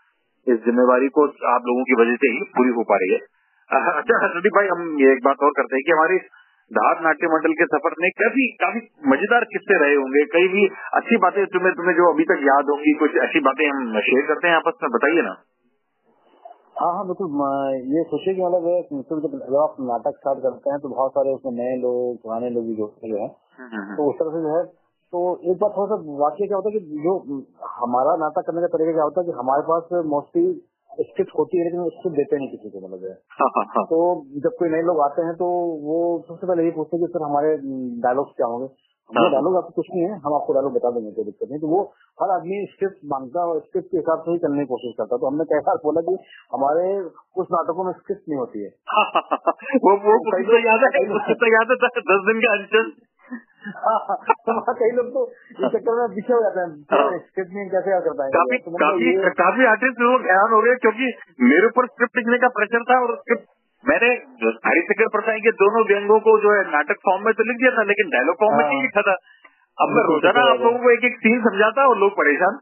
इस 0.47 0.58
जिम्मेवारी 0.64 1.08
को 1.08 1.25
आप 1.55 1.62
लोगों 1.67 1.85
की 1.85 1.94
वजह 2.03 2.14
से 2.14 2.29
ही 2.29 2.43
पूरी 2.56 2.70
हो 2.70 2.82
पा 2.82 2.97
रही 2.97 3.12
है। 3.12 3.19
अच्छा 3.71 4.19
हसदी 4.25 4.51
भाई 4.51 4.69
हम 4.69 4.83
ये 4.99 5.13
एक 5.13 5.23
बात 5.25 5.41
और 5.43 5.51
करते 5.51 5.77
हैं 5.77 5.85
कि 5.87 5.93
हमारी 5.93 6.19
धार 6.71 7.01
नाट्य 7.01 7.29
मंडल 7.29 7.53
के 7.53 7.67
सफ़र 7.67 7.95
में 8.01 8.09
काफ़ी 8.17 8.47
काफ़ी 8.63 8.81
मज़ेदार 9.09 9.45
किस्से 9.45 9.79
रहे 9.79 9.95
होंगे 9.95 10.23
कई 10.31 10.49
भी 10.49 10.67
अच्छी 10.95 11.17
बातें 11.17 11.45
तुम्हें 11.47 11.75
तुम्हें 11.75 11.95
जो 11.97 12.09
अभी 12.13 12.25
तक 12.25 12.41
याद 12.45 12.71
होंगी 12.71 12.95
कुछ 12.99 13.19
ऐसी 13.25 13.41
बातें 13.41 13.67
हम 13.67 14.01
शेयर 14.01 14.27
करते 14.27 14.49
हैं 14.49 14.57
आपस 14.57 14.79
में 14.83 14.91
बताइए 14.91 15.23
ना 15.23 15.35
हाँ 16.79 16.93
हाँ 16.95 17.05
बिल्कुल 17.07 17.37
ये 17.91 18.03
सोचिए 18.05 18.35
कि 18.35 18.43
मतलब 18.95 19.37
जब 19.43 19.55
आप 19.57 19.77
नाटक 19.83 20.17
स्टार्ट 20.17 20.43
करते 20.43 20.71
हैं 20.71 20.81
तो 20.81 20.89
बहुत 20.89 21.13
सारे 21.13 21.31
उसमें 21.31 21.53
नए 21.53 21.77
लोग 21.77 22.19
पुराने 22.23 22.51
लोग 22.51 22.67
भी 22.67 22.75
जोड़ते 22.75 23.07
हैं 23.07 23.21
हम्म, 23.21 23.69
हम्म, 23.69 23.83
हम्म। 23.83 23.97
तो 23.97 24.09
उस 24.11 24.19
तरह 24.19 24.31
से 24.31 24.43
जो 24.43 24.57
है 24.57 24.65
तो 25.13 25.21
एक 25.51 25.59
बार 25.59 25.71
थोड़ा 25.71 25.97
सा 25.97 26.19
वाक्य 26.19 26.47
क्या 26.47 26.57
होता 26.57 26.71
है 26.71 26.79
कि 26.79 27.03
जो 27.03 27.15
हमारा 27.77 28.17
नाटक 28.17 28.47
करने 28.47 28.61
का 28.61 28.69
तरीका 28.69 28.93
क्या 28.93 29.05
होता 29.05 29.21
है 29.21 29.27
कि 29.27 29.39
हमारे 29.39 29.63
पास 29.63 30.05
मोस्टली 30.09 30.47
स्क्रिप्ट 31.00 31.32
होती 31.38 31.58
है 31.58 31.64
लेकिन 31.64 31.88
स्क्रिप्ट 31.88 32.16
देते 32.16 32.37
नहीं 32.37 32.48
किसी 32.48 32.70
को 32.70 32.88
मतलब 32.88 33.04
है 33.04 33.12
हाँ, 33.12 33.48
हाँ, 33.56 33.64
हाँ। 33.64 33.84
तो 33.84 34.25
जब 34.40 34.56
कोई 34.58 34.69
नए 34.69 34.82
लोग 34.82 35.00
आते 35.00 35.22
हैं 35.22 35.34
तो 35.34 35.46
वो 35.82 36.25
सबसे 36.28 36.46
पहले 36.46 36.64
ये 36.64 36.70
पूछते 36.70 36.96
हैं 36.96 37.06
कि 37.06 37.12
सर 37.12 37.22
हमारे 37.22 37.56
डायलॉग्स 38.00 38.32
क्या 38.37 38.46
होंगे? 38.46 38.66
हमारे 39.10 39.31
डायलॉग 39.31 39.56
आपको 39.56 39.70
कुछ 39.70 39.87
नहीं 39.90 40.02
है 40.02 40.19
हम 40.19 40.34
आपको 40.34 40.52
डायलॉग 40.52 40.72
बता 40.75 40.90
देंगे 40.90 41.10
कोई 41.10 41.25
दिक्कत 41.25 41.48
नहीं। 41.50 41.60
तो 41.60 41.66
वो 41.66 41.82
हर 42.22 42.31
आदमी 42.31 42.66
स्क्रिप्ट 42.66 42.96
माँगता 43.04 43.40
है 43.40 43.46
और 43.46 43.60
स्क्रिप्ट 43.60 43.90
के 43.90 43.96
हिसाब 43.96 44.19
से 44.20 44.31
ही 44.31 44.38
करने 44.38 44.58
की 44.58 44.66
कोशिश 44.66 44.94
करता 44.98 45.14
है। 45.14 45.19
तो 45.20 45.26
हमने 45.26 45.44
कैसा 45.44 45.75
बोला 45.75 46.00
कि 46.00 46.19
हमारे 46.54 47.08
कुछ 47.34 47.46
नाटकों 47.52 47.84
में 47.84 47.93
स्क्रिप्ट 47.93 48.22
नहीं 48.28 48.38
होती 48.38 48.62
है। 48.62 48.70
वो 49.84 49.96
वो 49.96 50.16
तो 50.32 50.58
याद 50.58 50.81
है 50.84 51.34
तो 51.34 51.52
याद 51.52 51.70
है 51.70 51.76
दस 51.87 52.26
दिन 52.26 52.40
का 52.40 52.56
कई 53.67 54.91
लोग 54.97 55.07
तो 55.15 55.23
इस 55.27 55.67
चक्कर 55.73 55.97
में 55.99 56.15
पीछे 56.15 56.33
हो 56.33 56.41
जाते 56.43 56.61
हैं। 56.61 57.19
स्क्रिप्ट 57.19 57.53
नहीं 57.53 57.69
कैसे 57.71 57.95
कर 58.07 58.17
पाएँगे 58.19 58.35
काफ़ी 58.37 58.59
तो 58.65 58.75
काफ़ी 58.83 59.15
काफ़ी 59.41 59.67
आर्टिस्ट 59.71 60.03
लोग 60.03 60.27
हैरान 60.31 60.53
हो 60.53 60.61
हैं 60.67 60.81
क्योंकि 60.85 61.09
मेरे 61.47 61.67
ऊपर 61.67 61.89
स्क्रिप्ट 61.89 62.21
लिखने 62.21 62.39
का 62.39 62.51
प्रेशर 62.59 62.85
था 62.91 62.99
और 63.07 63.15
स्क्रिप्ट 63.17 63.49
मैंने 63.85 64.11
हरिशंकर 64.67 65.09
प्रसाद 65.15 65.41
के 65.43 65.51
दोनों 65.59 65.83
व्यंगों 65.89 66.21
को 66.21 66.37
जो 66.45 66.53
है 66.53 66.63
नाटक 66.71 67.03
फॉर्म 67.05 67.25
में 67.25 67.33
तो 67.35 67.49
लिख 67.51 67.59
दिया 67.59 67.75
था 67.77 67.83
लेकिन 67.91 68.15
डायलॉग 68.15 68.39
फॉर्म 68.41 68.57
में 68.57 68.65
नहीं 68.65 68.79
हाँ। 68.79 68.87
लिखा 68.87 69.03
था। 69.09 69.17
अब 69.79 69.93
मैं 69.97 70.05
रोज़ाना 70.07 70.47
आप 70.53 70.61
लोगों 70.61 70.79
को 70.79 70.91
एक 70.91 71.05
एक 71.05 71.19
सीन 71.19 71.43
समझाता 71.45 71.85
और 71.89 71.99
लोग 71.99 72.17
परेशान। 72.17 72.59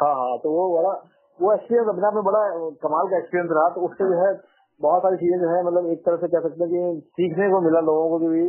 हाँ 0.00 0.12
हाँ 0.18 0.36
तो 0.38 0.52
वो 0.56 0.66
बड़ा 0.74 0.92
वो 1.38 1.54
एक्सपीरियंस 1.54 1.88
अपने 1.88 2.06
आप 2.06 2.14
में 2.14 2.24
बड़ा 2.24 2.42
कमाल 2.84 3.10
का 3.10 3.18
एक्सपीरियंस 3.18 3.50
रहा। 3.58 3.68
तो 3.74 3.88
उससे 3.88 4.08
जो 4.12 4.16
है 4.20 4.30
बहुत 4.80 5.02
सारी 5.02 5.16
चीज़ें 5.20 5.38
जो 5.38 5.48
है 5.50 5.60
मतलब 5.66 5.86
एक 5.92 6.02
तरह 6.06 6.16
से 6.16 6.28
कह 6.32 6.42
सकते 6.42 6.64
हैं 6.64 6.70
कि 6.72 7.12
सीखने 7.20 7.46
को 7.52 7.60
मिला 7.62 7.80
लोगों 7.86 8.08
को 8.10 8.18
भी 8.24 8.42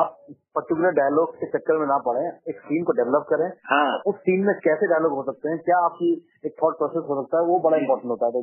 आप 0.00 0.08
पर्टिकुलर 0.56 0.94
डायलॉग 0.96 1.34
के 1.40 1.46
चक्कर 1.52 1.78
में 1.80 1.86
ना 1.90 1.98
पड़े 2.06 2.24
एक 2.52 2.58
सीन 2.64 2.82
को 2.88 2.94
डेवलप 2.98 3.26
करें। 3.28 3.46
हाँ। 3.70 3.92
उस 4.10 4.16
सीन 4.26 4.42
में 4.46 4.52
कैसे 4.64 4.88
डायलॉग 4.90 5.14
हो 5.18 5.22
सकते 5.28 5.52
हैं 5.52 5.58
क्या 5.68 5.78
आपकी 5.84 6.10
एक 6.46 6.54
थॉट 6.62 6.76
प्रोसेस 6.80 7.06
हो 7.10 7.16
सकता 7.20 7.40
है 7.40 7.46
वो 7.50 7.58
बड़ा 7.66 7.78
इम्पोर्टेंट 7.84 8.10
होता 8.14 8.26
है। 8.26 8.32
तो 8.32 8.42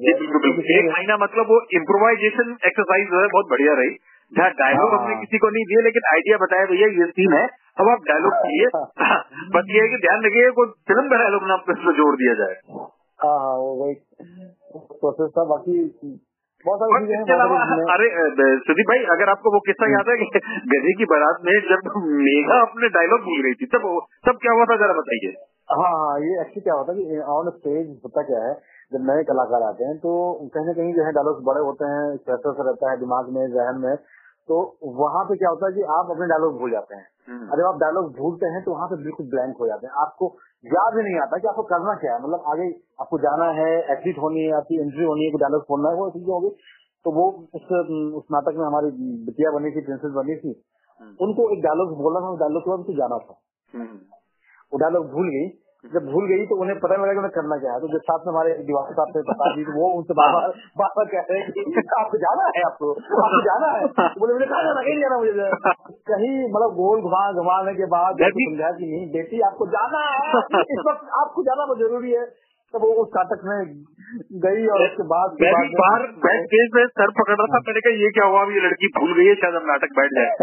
एक 0.77 0.89
महीना 0.89 1.17
मतलब 1.25 1.53
वो 1.53 1.59
इम्प्रोवाइजेशन 1.79 2.55
एक्सरसाइज 2.71 3.13
जो 3.13 3.21
है 3.21 3.27
बहुत 3.37 3.51
बढ़िया 3.51 3.75
रही। 3.81 3.95
जहाँ 4.31 4.49
डायलॉग 4.59 4.93
हाँ। 4.93 4.99
हमने 4.99 5.15
किसी 5.21 5.37
को 5.37 5.49
नहीं 5.49 5.65
दिए 5.71 5.83
लेकिन 5.83 6.09
आइडिया 6.13 6.37
बताया 6.43 6.65
भैया 6.65 6.87
ये 6.99 7.09
सीन 7.11 7.33
है 7.33 7.45
अब 7.83 7.89
आप 7.89 8.07
डायलॉग 8.09 8.37
किए। 8.45 8.69
बस 9.57 9.73
ये 9.75 9.81
है 9.81 9.89
कि 9.89 9.99
ध्यान 10.05 10.25
रखिए 10.25 10.51
कोई 10.59 10.71
फ़िल्म 10.91 11.09
का 11.09 11.23
डायलॉग 11.23 11.49
ना 11.49 11.57
जोड़ 11.99 12.13
दिया 12.23 12.33
जाए। 12.33 12.55
हाँ 13.19 13.37
हाँ 13.39 13.57
वो 13.57 13.73
वही 13.81 13.93
प्रोसेस 14.95 15.29
था। 15.37 15.43
बाकी 15.51 15.75
अरे 17.95 18.07
सुदीप 18.67 18.87
भाई 18.91 19.03
अगर 19.15 19.29
आपको 19.29 19.51
वो 19.55 19.59
किस्सा 19.65 19.89
याद 19.91 20.09
है 20.09 20.15
कि 20.21 20.27
गजे 20.73 20.93
की 21.01 21.07
बारात 21.11 21.43
में 21.47 21.51
जब 21.67 21.89
मेघा 22.21 22.59
अपने 22.61 22.89
डायलॉग 22.95 23.27
भूल 23.27 23.43
रही 23.43 23.59
थी 23.61 23.67
तब 23.75 23.85
तब 24.29 24.39
क्या 24.41 24.53
हुआ 24.53 24.65
था 24.65 24.77
जरा 24.83 24.95
बताइए। 25.01 25.35
हाँ 25.75 25.91
हाँ 25.91 26.15
ये 26.19 26.33
एक्चुअली 26.41 26.61
क्या 26.61 26.73
होता 26.73 26.95
है 26.95 27.05
कि 27.05 27.19
ऑन 27.35 27.49
स्टेज 27.49 27.85
होता 28.03 28.21
क्या 28.21 28.41
है 28.47 28.51
जब 28.91 29.07
नए 29.11 29.23
कलाकार 29.29 29.63
आते 29.69 29.85
हैं 29.85 29.95
तो 29.97 30.11
कहीं 30.55 30.65
ना 30.65 30.73
कहीं 30.73 30.93
जो 30.93 31.05
है 31.05 31.11
डायलॉग्स 31.11 31.45
बड़े 31.45 31.63
होते 31.69 31.89
हैं 31.93 32.03
प्रेशर 32.25 32.53
से 32.59 32.67
रहता 32.67 32.91
है 32.91 32.99
दिमाग 32.99 33.31
में 33.37 33.41
जहन 33.55 33.81
में 33.85 33.95
तो 34.49 34.57
वहाँ 34.97 35.23
पे 35.25 35.35
क्या 35.37 35.49
होता 35.49 35.67
है 35.67 35.73
कि 35.73 35.85
आप 35.93 36.09
अपने 36.15 36.25
डायलॉग 36.31 36.59
भूल 36.59 36.71
जाते 36.71 36.95
हैं। 36.95 37.05
हम्म। 37.29 37.47
अरे 37.53 37.63
आप 37.67 37.79
डायलॉग 37.79 38.09
भूलते 38.17 38.51
हैं 38.55 38.59
तो 38.63 38.71
वहाँ 38.71 38.87
पे 38.87 38.97
बिल्कुल 39.03 39.29
ब्लैंक 39.29 39.55
हो 39.59 39.67
जाते 39.67 39.87
हैं। 39.87 39.93
आपको 40.01 40.27
याद 40.65 40.97
ही 40.97 41.03
नहीं 41.03 41.21
आता 41.21 41.37
कि 41.37 41.47
आपको 41.47 41.63
करना 41.63 41.93
क्या 41.93 42.15
है। 42.15 42.23
मतलब 42.23 42.43
आगे 42.47 42.75
आपको 43.01 43.17
जाना 43.17 43.45
है 43.45 43.83
एग्जिट 43.91 44.17
होनी 44.17 44.39
है 44.39 44.51
आपकी 44.51 44.81
एंट्री 44.81 45.05
होनी 45.05 45.25
है 45.25 45.31
कोई 45.31 45.39
डायलॉग 45.39 45.61
बोलना 45.61 45.89
है 45.89 45.95
वो 45.95 46.09
चीज़ें 46.09 46.33
होगी। 46.33 46.49
तो 47.05 47.11
वो 47.11 47.47
उस 47.55 47.63
उस 48.15 48.23
नाटक 48.31 48.55
में 48.57 48.65
हमारी 48.65 48.87
बिटिया 49.25 49.51
बनी 49.51 49.71
थी 49.71 49.81
प्रिंसेस 49.81 50.11
बनी 50.11 50.35
थी। 50.35 50.63
हम्म। 51.01 51.15
उनको 51.21 51.57
एक 51.57 51.63
डायलॉग 51.63 51.97
बोलना 51.97 52.19
था 52.19 52.35
डायलॉग 52.35 52.63
के 52.63 52.69
बाद 52.69 52.79
उनको 52.79 52.93
जाना 52.93 53.17
था। 53.17 53.41
हम्म। 53.73 53.97
वो 54.73 54.77
डायलॉग 54.77 55.11
भूल 55.11 55.29
गई। 55.29 55.64
जब 55.93 56.05
भूल 56.09 56.25
गई 56.29 56.45
तो 56.45 56.55
उन्हें 56.61 56.75
पता 56.79 56.95
लगा 56.95 57.13
कि 57.13 57.19
उन्हें 57.21 57.33
करना 57.35 57.57
क्या 57.57 57.73
है। 57.73 57.79
तो 57.81 57.89
जब 57.93 58.05
साथ 58.05 58.25
में 58.25 58.31
हमारे 58.31 58.53
दीवार 58.67 58.91
साहब 58.91 59.11
ने 59.15 59.23
बता 59.27 59.49
दी 59.55 59.65
तो 59.65 59.75
वो 59.75 59.89
उनसे 59.97 60.17
बार 60.19 60.31
बार 60.35 60.47
बार 60.81 60.93
बार 60.97 61.09
कह 61.11 61.27
रहे 61.29 61.41
हैं 61.41 61.51
कि 61.57 61.83
आपको 61.99 62.21
जाना 62.23 62.47
है 62.55 62.63
आपको 62.69 62.91
आपको 63.23 63.41
जाना 63.47 63.69
है। 63.75 63.91
तो 63.99 64.07
बोले 64.23 64.37
मुझे 64.39 64.47
कहा 64.53 64.61
जाना 64.69 64.85
कहीं 64.87 64.97
जाना 65.01 65.17
मुझे। 65.17 65.49
कहीं 66.11 66.33
मतलब 66.47 66.73
गोल 66.79 67.05
घुमा 67.09 67.21
घुमाने 67.43 67.75
के 67.75 67.89
बाद 67.93 68.25
समझा 68.31 68.71
कि 68.79 68.89
नहीं 68.89 69.05
बेटी 69.13 69.41
आपको 69.49 69.67
जाना 69.75 70.01
है। 70.09 70.43
इस 70.77 70.83
वक्त 70.89 71.15
आपको 71.21 71.43
जाना 71.43 71.65
बहुत 71.65 71.79
ज़रूरी 71.79 72.11
है। 72.11 72.25
तब 72.75 72.83
वो 72.83 72.93
उस 73.01 73.09
नाटक 73.15 73.43
में 73.49 73.59
गई 74.45 74.65
और 74.75 74.81
उसके 74.85 75.03
बाद 75.11 75.35
बाहर 75.81 76.05
बैठ 76.23 76.47
के 76.53 76.63
सर 76.87 77.11
पकड़ 77.19 77.35
रहा 77.35 77.45
था 77.53 77.61
मैंने 77.67 77.83
कहा 77.85 77.93
ये 77.99 78.09
क्या 78.17 78.25
हुआ? 78.25 78.41
ये 78.55 78.63
लड़की 78.65 78.89
भूल 78.97 79.13
गई 79.19 79.27
है 79.27 79.35
शायद 79.35 79.55
हम 79.55 79.69
नाटक 79.69 79.93
बैठ 79.99 80.17
जाए। 80.17 80.33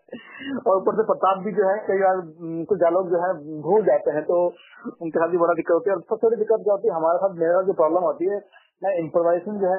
और 0.68 0.76
ऊपर 0.76 0.96
से 1.00 1.04
प्रताप 1.10 1.42
भी 1.44 1.52
जो 1.58 1.68
है 1.70 1.74
कई 1.88 1.98
बार 1.98 2.22
कुछ 2.70 2.80
डायलॉग 2.80 3.10
जो 3.10 3.20
है 3.24 3.30
भूल 3.68 3.84
जाते 3.84 4.16
हैं 4.16 4.22
तो 4.30 4.40
उनके 4.46 5.18
साथ 5.18 5.28
भी 5.28 5.42
बड़ा 5.44 5.54
दिक्कत 5.54 5.74
होती 5.74 5.90
है। 5.90 5.96
और 5.96 6.02
सबसे 6.02 6.26
बड़ी 6.26 6.36
दिक्कत 6.36 6.64
क्या 6.64 6.74
होती 6.74 6.88
है 6.88 6.94
हमारे 6.94 7.22
साथ 7.24 7.38
मेरा 7.44 7.62
जो 7.62 7.76
प्रॉब्लम 7.82 8.08
होती 8.10 8.30
है 8.30 8.40
मैं 8.84 8.94
इम्प्रोवाइजेशन 8.98 9.58
जो 9.58 9.72
है 9.72 9.78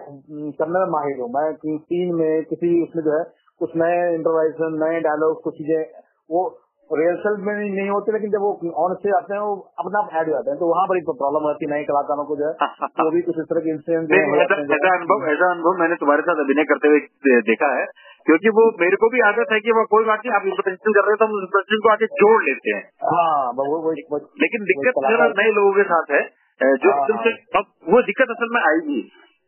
करने 0.62 0.80
में 0.80 0.92
माहिर 0.96 1.22
हूँ। 1.22 1.30
मैं 1.38 1.46
टीम 1.64 2.18
में 2.18 2.44
किसी 2.44 2.74
उसमें 2.84 3.04
जो 3.04 3.18
है 3.18 3.24
कुछ 3.62 3.78
नए 3.84 4.02
इम्प्रोवाइजेशन 4.16 4.78
नए 4.84 5.00
डायलॉग 5.08 5.42
कुछ 5.44 5.58
चीज़ें 5.58 5.80
वो 6.36 6.44
रिहर्सल 6.92 7.36
में 7.42 7.54
नहीं 7.56 7.90
होते 7.90 8.14
लेकिन 8.14 8.32
जब 8.32 8.44
वो 8.46 8.52
ऑन 8.84 8.94
स्टेज 8.96 9.14
आते 9.18 9.34
हैं 9.34 9.42
वो 9.42 9.54
अपना 9.80 10.00
आप 10.00 10.14
ऐड 10.14 10.30
हो 10.30 10.34
जाते 10.34 10.52
हैं। 10.52 10.58
तो 10.60 10.70
वहाँ 10.72 10.86
पर 10.88 10.98
एक 10.98 11.12
प्रॉब्लम 11.12 11.46
होती 11.48 11.66
है 11.66 11.72
नए 11.72 11.84
कलाकारों 11.84 12.26
को 12.26 12.36
जो 12.36 12.48
है 12.48 12.88
तो 13.02 13.10
भी 13.12 13.22
कुछ 13.22 13.40
इस 13.40 13.48
तरह 13.52 13.66
के 13.68 13.70
इंसिडेंट 13.70 14.14
ऐसा 14.78 14.94
अनुभव 14.96 15.28
ऐसा 15.32 15.52
अनुभव 15.52 15.80
मैंने 15.80 15.96
तुम्हारे 15.96 16.22
साथ 16.22 16.42
अभिनय 16.46 16.64
करते 16.64 16.88
हुए 16.88 17.40
देखा 17.52 17.72
है 17.76 17.86
क्योंकि 18.26 18.50
वो 18.50 18.66
मेरे 18.80 18.96
को 18.96 19.10
भी 19.10 19.22
आदत 19.28 19.52
है 19.52 19.60
कि 19.60 19.72
वो 19.72 19.86
कोई 19.86 20.06
बात 20.06 20.26
नहीं 20.26 20.36
आप 20.36 20.44
इंप्रेशन 20.46 20.98
कर 21.00 21.02
रहे 21.02 21.12
हो 21.12 21.16
तो 21.16 21.26
हम 21.26 21.40
इंप्रेशन 21.42 21.80
को 21.86 21.92
आगे 21.92 22.06
जोड़ 22.06 22.44
लेते 22.44 22.76
हैं। 22.76 22.84
हाँ 23.14 23.52
वो, 23.56 23.66
वो, 23.72 23.94
वो, 24.12 24.20
लेकिन 24.42 24.64
दिक्कत 24.64 25.02
नए 25.40 25.52
लोगों 25.52 25.74
के 25.74 25.84
साथ 25.84 26.12
है 26.12 26.22
जो 26.62 26.92
हाँ। 26.92 27.34
अब 27.56 27.66
वो 27.90 28.02
दिक्कत 28.02 28.30
असल 28.30 28.54
में 28.54 28.62
आएगी 28.62 29.02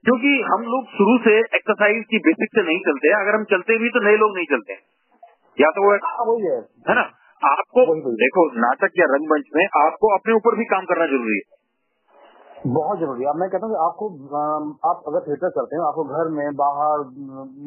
क्योंकि 0.06 0.32
हम 0.54 0.64
लोग 0.64 0.86
शुरू 0.86 1.18
से 1.24 1.36
एक्सरसाइज 1.40 2.06
की 2.10 2.18
बेसिक 2.18 2.50
से 2.56 2.64
नहीं 2.64 2.80
चलते 2.80 3.12
अगर 3.20 3.36
हम 3.36 3.44
चलते 3.52 3.78
भी 3.78 3.90
तो 3.90 4.00
नए 4.00 4.18
लोग 4.18 4.36
नहीं 4.36 4.46
चलते। 4.46 4.74
या 5.58 5.70
तो 5.70 5.84
वो 5.86 5.92
है। 5.92 6.00
है 6.90 6.96
ना? 6.96 7.04
आपको 7.46 7.84
देखो 8.20 8.44
नाटक 8.62 9.00
या 9.00 9.06
रंगमंच 9.12 9.50
में 9.56 9.64
आपको 9.80 10.10
अपने 10.16 10.36
ऊपर 10.36 10.58
भी 10.58 10.66
काम 10.72 10.86
करना 10.92 11.06
ज़रूरी 11.14 11.38
है। 11.38 11.62
बहुत 12.74 13.00
ज़रूरी 13.00 13.24
है। 13.24 13.30
अब 13.30 13.40
मैं 13.40 13.48
कहता 13.50 13.68
हूँ 13.68 13.78
आपको 13.86 14.08
आप 14.90 15.08
अगर 15.08 15.24
थिएटर 15.24 15.50
करते 15.56 15.76
हैं 15.76 15.84
आपको 15.86 16.04
घर 16.18 16.30
में 16.36 16.46
बाहर 16.60 17.02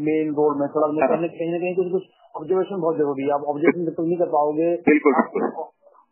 मेन 0.06 0.30
रोड 0.38 0.60
में 0.60 0.66
सड़क 0.76 0.94
में। 0.98 1.00
कहीं 1.06 1.28
कहीं 1.32 1.50
ना 1.52 1.58
कहीं 1.58 1.74
कुछ 1.80 1.90
कुछ 1.92 2.04
ऑब्जर्वेशन 2.34 2.80
बहुत 2.84 2.96
ज़रूरी 2.98 3.26
है। 3.26 3.32
आप 3.34 3.44
ऑब्जर्वेशन 3.54 3.88
जब 3.88 3.98
तक 3.98 4.06
नहीं 4.06 4.18
कर 4.18 4.30
पाओगे। 4.36 4.68
बिल्कुल 4.86 5.18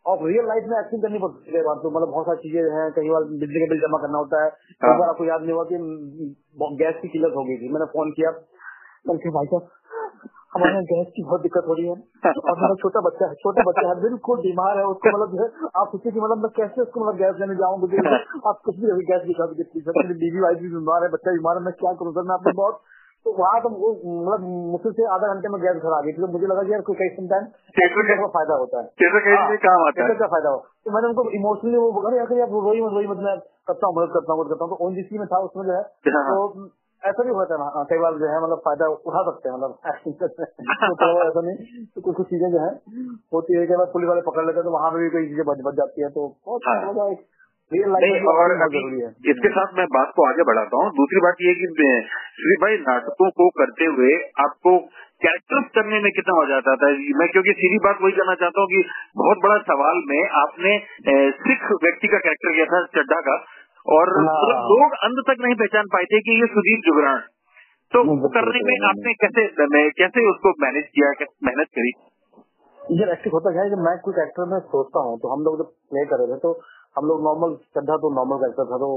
और 0.05 0.19
रियल 0.23 0.45
लाइफ 0.47 0.65
में 0.69 0.75
एक्टिंग 0.79 1.01
करनी 1.01 1.19
पड़ती 1.19 1.55
है 1.55 1.61
बात 1.67 1.79
तो। 1.83 1.89
मतलब 1.91 2.09
बहुत 2.09 2.25
सारी 2.25 2.41
चीज़ें 2.41 2.73
हैं 2.73 2.89
कई 2.97 3.09
बार 3.09 3.23
बिजली 3.43 3.61
का 3.61 3.67
बिल 3.69 3.79
जमा 3.83 3.99
करना 4.01 4.17
होता 4.17 4.41
है। 4.43 4.49
कई 4.49 4.89
हाँ। 4.89 4.97
बार 4.99 5.09
आपको 5.09 5.25
याद 5.25 5.41
नहीं 5.41 5.53
हुआ 5.53 5.63
कि 5.71 6.75
गैस 6.81 6.99
की 7.01 7.09
किल्लत 7.15 7.33
हो 7.35 7.43
गई 7.47 7.57
थी। 7.61 7.71
मैंने 7.73 7.87
फ़ोन 7.95 8.11
किया। 8.19 8.33
भाई 9.07 9.47
साहब 9.47 9.65
हमारे 10.55 10.71
यहाँ 10.71 10.83
गैस 10.83 11.07
की 11.15 11.23
बहुत 11.23 11.41
दिक्कत 11.41 11.65
हो 11.67 11.73
रही 11.73 11.85
है। 11.85 11.95
और 12.31 12.57
मेरा 12.61 12.75
छोटा 12.81 13.01
बच्चा 13.01 13.27
है 13.27 13.35
छोटा 13.35 13.63
बच्चा 13.69 13.87
है 13.89 13.95
बिल्कुल 14.01 14.37
बीमार 14.37 14.77
है 14.77 14.85
उसको 14.85 15.13
मतलब 15.15 15.35
जो 15.35 15.43
है 15.43 15.69
आप 15.81 15.95
सोचिए 15.95 16.11
कि 16.11 16.19
मतलब 16.19 16.37
मैं 16.37 16.51
कैसे 16.55 16.81
उसको 16.81 17.05
मतलब 17.05 17.15
गैस 17.15 17.35
लेने 17.39 17.55
जाऊँ 17.55 17.75
आप 18.47 18.61
कुछ 18.65 18.75
भी 18.75 19.07
गैस 19.11 19.23
की 19.29 19.85
मेरी 19.87 20.19
बीवी 20.25 20.39
वाइफ 20.39 20.59
भी 20.59 20.69
बीमार 20.75 21.03
है 21.03 21.09
बच्चा 21.09 21.31
बीमार 21.31 21.57
है 21.57 21.63
मैं 21.63 21.73
क्या 21.73 21.93
करूँ 21.93 22.13
सर? 22.13 22.21
मैं 22.21 22.35
अपने 22.35 22.53
बहुत 22.53 22.83
तो 23.25 23.31
वहाँ 23.37 23.59
तो 23.61 23.69
मतलब 23.69 24.41
मुश्किल 24.71 24.91
से 24.91 25.05
आधा 25.11 25.27
घंटे 25.33 25.49
में 25.49 25.61
गैस 25.61 25.77
घर 25.77 25.93
आ 25.93 26.01
गई 26.01 26.11
तो 26.11 26.27
मुझे 26.27 26.47
लगा 26.47 26.63
कि 26.63 26.73
यार 26.73 26.81
कोई 26.81 26.95
कई 26.95 27.27
टाइम 27.29 27.45
का 28.21 28.27
फ़ायदा 28.27 28.55
होता 28.55 28.81
है। 28.81 28.89
काम 29.63 29.85
आता 29.87 30.05
है। 30.05 30.15
का 30.15 30.27
फ़ायदा 30.27 30.49
हो। 30.49 30.57
तो 30.85 30.91
मैंने 30.91 31.07
उनको 31.07 31.23
इमोशनली 31.31 31.77
वो 31.77 31.91
बोला 31.91 32.15
यार 32.17 32.41
आप 32.41 32.53
रोई 32.67 32.81
मत 32.81 32.91
रोई 32.91 33.07
मत 33.07 33.17
मैं 33.17 33.35
करता 33.67 33.87
हूँ 33.87 33.95
मदद 33.97 34.13
करता 34.13 34.33
हूँ 34.33 34.41
मदद 34.41 34.49
करता 34.49 34.65
हूँ। 34.65 34.77
तो 34.77 34.85
ओन 34.85 34.93
में 34.93 35.27
था 35.27 35.37
उसमें 35.37 35.63
जो 35.65 35.71
है 35.71 35.81
हाँ। 36.17 36.23
तो 36.29 36.69
ऐसा 37.05 37.23
भी 37.23 37.29
होता 37.29 37.55
है 37.55 37.85
कई 37.85 37.97
बार 37.97 38.13
जो 38.13 38.25
है 38.25 38.43
मतलब 38.43 38.61
फ़ायदा 38.65 38.87
उठा 38.87 39.21
सकते 39.23 39.49
हैं 39.49 39.55
मतलब 39.55 39.77
तो 41.01 41.09
ऐसा 41.27 41.41
नहीं 41.41 41.85
तो 41.85 42.01
कुछ 42.01 42.15
कुछ 42.15 42.27
चीज़ें 42.27 42.49
जो 42.51 42.59
है 42.59 42.71
होती 43.33 43.59
है 43.59 43.67
कई 43.67 43.75
बार 43.75 43.85
पुलिस 43.85 44.09
वाले 44.09 44.21
पकड़ 44.21 44.45
लेते 44.45 44.59
हैं 44.59 44.63
तो 44.63 44.71
वहाँ 44.71 44.91
पर 44.91 44.97
भी 44.97 45.09
कोई 45.09 45.27
चीज़ें 45.27 45.45
बच 45.45 45.57
बच 45.65 45.73
जाती 45.73 46.01
है 46.01 46.09
तो 46.09 46.27
बहुत 46.45 46.61
हाँ। 46.67 46.75
और 46.85 47.15
है। 49.03 49.31
इसके 49.31 49.49
साथ 49.49 49.77
मैं 49.77 49.85
बात 49.85 50.11
को 50.15 50.27
आगे 50.29 50.43
बढ़ाता 50.43 50.77
हूँ। 50.77 50.91
दूसरी 50.91 51.21
बात 51.21 51.35
ये 51.41 51.53
कि 51.53 51.67
श्री 52.35 52.55
भाई 52.55 52.77
नाटकों 52.77 53.29
को 53.29 53.49
करते 53.49 53.85
हुए 53.85 54.11
आपको 54.39 54.79
कैरेक्टर 55.21 55.61
करने 55.61 55.99
में 55.99 56.11
कितना 56.11 56.35
हो 56.35 56.45
जाता 56.45 56.75
था? 56.75 56.89
मैं 57.17 57.27
क्योंकि 57.29 57.51
सीधी 57.51 57.77
बात 57.77 57.97
वही 58.01 58.11
करना 58.11 58.35
चाहता 58.35 58.61
हूँ 58.61 58.67
कि 58.67 58.83
बहुत 59.17 59.37
बड़ा 59.37 59.57
सवाल 59.57 60.01
में 60.07 60.29
आपने 60.29 60.79
सिख 61.31 61.71
व्यक्ति 61.83 62.07
का 62.07 62.17
कैरेक्टर 62.17 62.53
किया 62.53 62.65
था 62.65 62.85
चड्डा 62.85 63.19
का। 63.19 63.43
और 63.85 64.09
हाँ। 64.09 64.25
मतलब 64.25 64.69
लोग 64.71 64.93
अंत 65.03 65.23
तक 65.27 65.41
नहीं 65.41 65.55
पहचान 65.55 65.89
पाए 65.93 66.03
थे 66.03 66.19
कि 66.19 66.37
ये 66.41 66.47
सुदीप 66.47 66.85
जुगरान 66.85 67.19
तो 67.91 68.01
वो 68.03 68.29
करने 68.29 68.61
में 68.63 68.87
आपने 68.89 69.13
कैसे 69.13 69.43
कैसे 69.89 70.29
उसको 70.29 70.53
मैनेज 70.61 70.87
किया 70.95 71.09
मेहनत 71.43 71.67
करी? 71.75 71.91
ये 72.79 73.11
एक्टिव 73.11 73.33
होता 73.33 73.51
क्या 73.51 73.63
है 73.63 73.77
मैं 73.83 73.93
कुछ 73.99 74.15
एक्टर 74.23 74.49
में 74.49 74.59
सोचता 74.59 74.99
हूँ 74.99 75.19
तो 75.19 75.27
हम 75.27 75.43
लोग 75.43 75.57
जब 75.57 75.69
प्ले 75.93 76.05
कर 76.05 76.19
रहे 76.19 76.33
थे 76.33 76.39
तो 76.39 76.51
हम 76.97 77.05
लोग 77.05 77.23
नॉर्मल 77.23 77.55
श्रद्धा 77.55 77.97
तो 77.97 78.11
नॉर्मल 78.15 78.37
कैरेक्टर 78.37 78.65
था 78.65 78.77
तो 78.77 78.89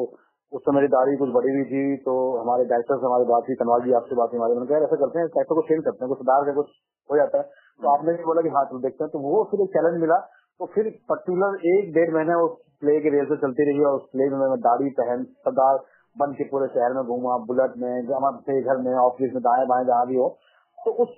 उस 0.53 0.63
समय 0.63 0.75
मेरी 0.75 0.89
दाढ़ी 0.89 1.17
कुछ 1.17 1.31
बड़ी 1.31 1.53
हुई 1.55 1.65
थी 1.65 1.97
तो 1.97 2.15
हमारे 2.41 2.65
डायरेक्टर 2.65 2.97
से 2.97 3.07
हमारी 3.07 3.25
बात 3.25 3.49
हुई 3.49 3.55
कनवाल 3.55 3.81
जी 3.81 3.93
आपसे 3.93 4.15
बात 4.15 4.29
हुई 4.33 4.39
हमारी 4.39 4.55
मैंने 4.55 4.67
कहा 4.67 4.79
ऐसा 4.79 4.97
करते 4.97 5.19
हैं 5.19 5.29
कैरेक्टर 5.29 5.55
को 5.55 5.63
चेंज 5.63 5.85
करते 5.85 6.05
हैं 6.05 6.09
कुछ 6.09 6.19
सुधार 6.19 6.45
का 6.45 6.53
कुछ 6.53 6.71
हो 7.11 7.17
जाता 7.17 7.39
है। 7.39 7.45
तो 7.81 7.91
आपने 7.93 8.13
भी 8.13 8.25
बोला 8.25 8.43
कि 8.43 8.49
हाँ 8.49 8.65
चलो 8.65 8.79
देखते 8.79 9.05
हैं। 9.05 9.11
तो 9.13 9.19
वो 9.19 9.45
फिर 9.51 9.61
एक 9.61 9.69
चैलेंज 9.69 10.01
मिला 10.01 10.19
तो 10.61 10.67
फिर 10.67 10.99
पर्टिकुलर 11.09 11.67
एक 11.67 11.93
डेढ़ 11.95 12.15
महीने 12.15 12.35
उस 12.35 12.57
प्ले 12.81 13.01
की 13.01 13.11
रेल 13.11 13.25
से 13.25 13.37
चलती 13.37 13.65
रही 13.65 13.85
और 13.85 13.95
उस 13.95 14.09
प्ले 14.13 14.29
में 14.31 14.39
मैं 14.39 14.61
दाढ़ी 14.61 14.91
पहन, 14.91 15.25
सरदार 15.25 15.79
बन 16.19 16.33
के 16.33 16.45
पूरे 16.45 16.67
शहर 16.67 16.95
में 16.95 17.05
घूमा, 17.05 17.37
बुलेट 17.37 17.77
में 17.77 18.17
हमारे 18.17 18.63
घर 18.63 18.77
में 18.77 18.95
ऑफ़िस 18.95 19.33
में 19.35 19.43
दाएँ 19.43 19.67
बाएँ 19.67 19.85
जहाँ 19.85 20.07
भी 20.07 20.17
हो। 20.17 20.39
तो 20.79 20.91
उस 20.91 21.09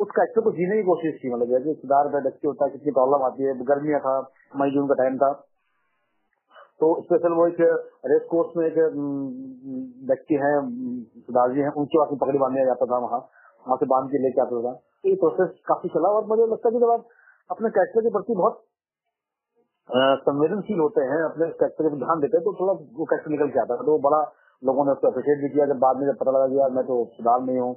उस 0.00 0.08
कैरेक्टर 0.10 0.40
को 0.40 0.50
जीने 0.50 0.76
की 0.76 0.82
कोशिश 0.82 1.18
की 1.22 1.30
मतलब 1.34 1.46
जैसे 1.46 1.74
सुधार 1.74 2.08
का 2.08 2.18
डक्की 2.18 2.48
होता 2.48 2.64
है 2.64 2.70
कितनी 2.70 2.90
प्रॉब्लम 2.90 3.24
आती 3.24 3.42
है, 3.42 3.64
गर्मियाँ 3.64 4.00
था, 4.00 4.30
मई, 4.56 4.70
जून 4.70 4.86
का 4.88 4.94
टाइम 4.94 5.18
था। 5.18 5.32
तो 6.80 7.02
स्पेशल 7.02 7.32
वो 7.32 7.46
एक 7.46 7.60
रेस 8.06 8.22
कोर्स 8.30 8.56
में 8.56 8.66
एक 8.66 8.78
व्यक्ति 10.08 10.34
है 10.34 10.52
सुधार 11.20 11.52
जी 11.52 11.60
है 11.60 11.70
उनके 11.70 11.98
पास 11.98 12.18
पकड़ी 12.20 12.38
बांधने 12.38 12.64
जाता 12.64 12.86
था 12.86 12.98
वहाँ, 12.98 13.20
वहाँ 13.66 13.76
से 13.76 13.86
बाँध 13.86 14.10
के 14.10 14.18
लेके 14.18 14.40
आता 14.40 14.62
था। 14.62 14.72
तो 14.72 15.08
ये 15.08 15.14
प्रोसेस 15.14 15.60
काफ़ी 15.66 15.88
चला 15.88 16.08
और 16.08 16.26
मुझे 16.26 16.42
लगता 16.42 16.68
है 16.68 16.72
कि 16.72 16.80
जब 16.80 16.90
आप 16.90 17.04
अपने 17.50 17.70
कैरेक्टर 17.70 18.00
के 18.00 18.10
प्रति 18.10 18.34
बहुत 18.34 18.62
संवेदनशील 20.24 20.78
होते 20.80 21.04
हैं 21.10 21.20
अपने 21.24 21.46
कैरेक्टर 21.60 21.88
पर 21.88 22.00
ध्यान 22.00 22.20
देते 22.20 22.36
हैं 22.36 22.44
तो 22.44 22.52
थोड़ा 22.58 22.72
वो 22.98 23.04
कैरेक्टर 23.04 23.30
निकल 23.30 23.48
के 23.54 23.60
आता 23.60 23.74
है। 23.74 23.86
तो 23.86 23.98
बड़ा 24.02 24.20
लोगों 24.62 24.84
ने 24.86 24.92
उसको 24.92 25.08
अप्रिशिएट 25.08 25.38
भी 25.42 25.48
किया। 25.54 25.66
जब 25.66 25.78
बाद 25.82 26.00
में 26.00 26.04
जब 26.08 26.18
पता 26.20 26.34
लगा 26.36 26.46
कि 26.48 26.58
यार 26.58 26.74
मैं 26.76 26.84
तो 26.88 26.98
सुधार 27.14 27.40
नहीं 27.46 27.60
हूँ 27.60 27.72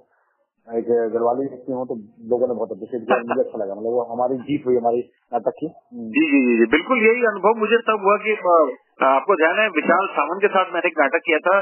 एक 0.67 0.89
गढ़वाली 1.13 1.45
व्यक्ति 1.45 1.71
हूँ 1.73 1.85
तो 1.87 1.95
लोगों 2.31 2.47
ने 2.47 2.55
बहुत 2.57 2.69
अप्रिशिएट 2.73 3.01
किया। 3.07 3.17
मुझे 3.23 3.41
अच्छा 3.41 3.59
लगा। 3.61 3.75
मतलब 3.75 3.95
वो 3.95 4.03
हमारी 4.11 4.37
जीत 4.43 4.67
हुई 4.67 4.77
हमारी 4.77 5.01
नाटक 5.33 5.57
की। 5.57 5.69
जी 6.13 6.23
जी 6.33 6.41
जी 6.59 6.67
बिल्कुल 6.73 7.01
यही 7.05 7.25
अनुभव 7.31 7.59
मुझे 7.63 7.79
तब 7.89 8.05
हुआ 8.07 8.15
कि 8.25 8.35
आपको 9.09 9.35
ध्यान 9.37 9.59
है 9.59 9.67
विशाल 9.75 10.07
सावंत 10.15 10.41
के 10.41 10.51
साथ 10.53 10.73
मैंने 10.73 10.87
एक 10.87 10.99
नाटक 10.99 11.25
किया 11.25 11.39
था 11.47 11.55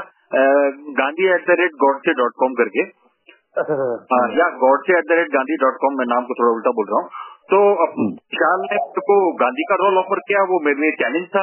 Gandhi 0.98 1.28
at 1.34 1.48
the 1.48 1.56
rate 1.60 1.80
Godse 1.80 2.14
dot 2.20 2.38
com 2.42 2.54
करके। 2.60 2.84
अच्छा, 2.84 3.72
अच्छा, 3.72 3.86
अच्छा। 3.86 4.20
या 4.36 4.48
Godse 4.60 4.98
at 4.98 5.08
the 5.08 5.18
rate 5.18 5.32
Gandhi 5.32 5.56
dot 5.62 5.80
com 5.80 5.98
मैं 5.98 6.06
नाम 6.10 6.28
को 6.28 6.36
थोड़ा 6.36 6.52
उल्टा 6.52 6.72
बोल 6.76 6.86
रहा 6.90 7.00
हूँ। 7.00 7.08
तो 7.48 7.58
विशाल 7.96 8.60
ने 8.62 8.78
को 9.06 9.16
गांधी 9.40 9.64
का 9.68 9.74
रोल 9.74 9.98
ऑफ़र 9.98 10.20
किया? 10.28 10.42
वो 10.42 10.60
मेरे 10.64 10.80
लिए 10.80 10.92
चैलेंज 11.00 11.26
था। 11.26 11.42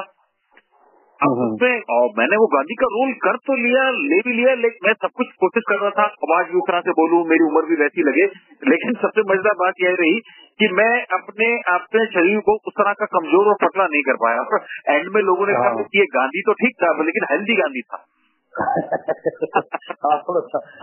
अब। 1.19 1.39
उसमें 1.43 1.81
और 1.93 2.11
मैंने 2.17 2.37
वो 2.37 2.45
गांधी 2.47 2.75
का 2.75 2.87
रोल 2.91 3.09
कर 3.23 3.37
तो 3.47 3.55
लिया 3.55 3.81
ले 3.93 4.19
भी 4.19 4.33
लिया 4.33 4.53
लेकिन 4.55 4.85
मैं 4.85 4.93
सब 4.93 5.11
कुछ 5.15 5.31
कोशिश 5.39 5.63
कर 5.69 5.79
रहा 5.79 5.89
था। 5.89 6.05
आवाज़ 6.27 6.51
भी 6.51 6.57
उस 6.57 6.67
तरह 6.67 6.81
से 6.81 6.91
बोलूँ 6.91 7.19
मेरी 7.27 7.47
उम्र 7.47 7.63
भी 7.65 7.75
वैसी 7.75 8.05
लगे। 8.09 8.27
लेकिन 8.67 8.93
सबसे 9.01 9.25
मज़ेदार 9.31 9.57
बात 9.59 9.81
यह 9.83 9.97
रही 9.99 10.21
कि 10.59 10.69
मैं 10.73 10.93
अपने 11.17 11.49
अपने 11.73 12.05
शरीर 12.05 12.39
को 12.39 12.55
उस 12.67 12.77
तरह 12.77 12.93
का 12.93 13.09
कमज़ोर 13.17 13.47
और 13.47 13.59
पतला 13.63 13.87
नहीं 13.87 14.01
कर 14.01 14.21
पाया। 14.23 14.95
एंड 14.95 15.11
में 15.15 15.21
लोगों 15.21 15.47
ने 15.47 15.53
कहा 15.53 15.73
हाँ। 15.75 15.83
कि 15.83 15.99
ये 15.99 16.05
गांधी 16.15 16.41
तो 16.41 16.53
ठीक 16.53 16.79
था 16.83 16.93
लेकिन 17.03 17.27
हेल्दी 17.31 17.55
गांधी 17.55 17.81
था। 17.81 18.01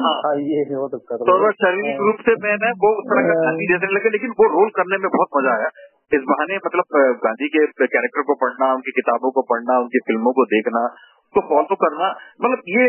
हाँ, 0.01 0.15
हाँ, 0.25 0.35
ये 0.37 0.63
हो 0.75 0.89
सकता 0.89 1.17
तो 1.17 1.51
शारीरिक 1.61 2.01
रूप 2.01 2.23
से 2.29 2.35
मैंने 2.45 2.71
वो 2.85 2.91
उस 3.01 3.09
तरह 3.11 3.27
का 3.29 3.35
गांधी 3.43 3.67
जैसे 3.73 3.91
लगे 3.95 4.11
लेकिन 4.11 4.31
वो 4.41 4.49
रोल 4.55 4.71
करने 4.79 4.99
में 5.05 5.11
बहुत 5.17 5.29
मज़ा 5.37 5.55
आया। 5.57 5.69
इस 6.17 6.23
बहाने 6.31 6.57
मतलब 6.57 6.97
गांधी 7.25 7.49
के 7.49 7.67
कैरेक्टर 7.87 8.23
को 8.23 8.35
पढ़ना 8.35 8.73
उनकी 8.75 8.91
किताबों 8.91 9.31
को 9.31 9.43
पढ़ना 9.43 9.79
उनकी 9.79 9.99
फ़िल्मों 9.99 10.33
को 10.33 10.45
देखना 10.45 10.83
उसको 10.87 11.41
फॉलो 11.49 11.75
करना 11.75 12.11
मतलब 12.43 12.69
ये 12.69 12.85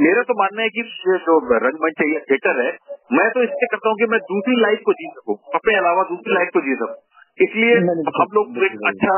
मेरा 0.00 0.22
तो 0.22 0.34
मानना 0.38 0.62
है 0.62 0.68
कि 0.68 0.82
जो 1.26 1.38
रंगमंच 1.66 2.00
है 2.00 2.08
या 2.12 2.20
थिएटर 2.30 2.60
है 2.64 2.70
मैं 3.12 3.30
तो 3.30 3.42
इससे 3.42 3.66
करता 3.66 3.88
हूँ 3.88 3.96
कि 3.96 4.06
मैं 4.06 4.20
दूसरी 4.30 4.60
लाइफ 4.60 4.80
को 4.86 4.92
जी 4.92 5.10
सकूँ 5.16 5.36
अपने 5.54 5.76
अलावा 5.78 6.02
दूसरी 6.02 6.34
लाइफ 6.34 6.50
को 6.54 6.60
जी 6.60 6.74
सकूँ। 6.74 6.96
इसलिए 7.38 7.74
हम 8.20 8.34
लोग 8.34 8.62
एक 8.64 8.76
अच्छा 8.86 9.16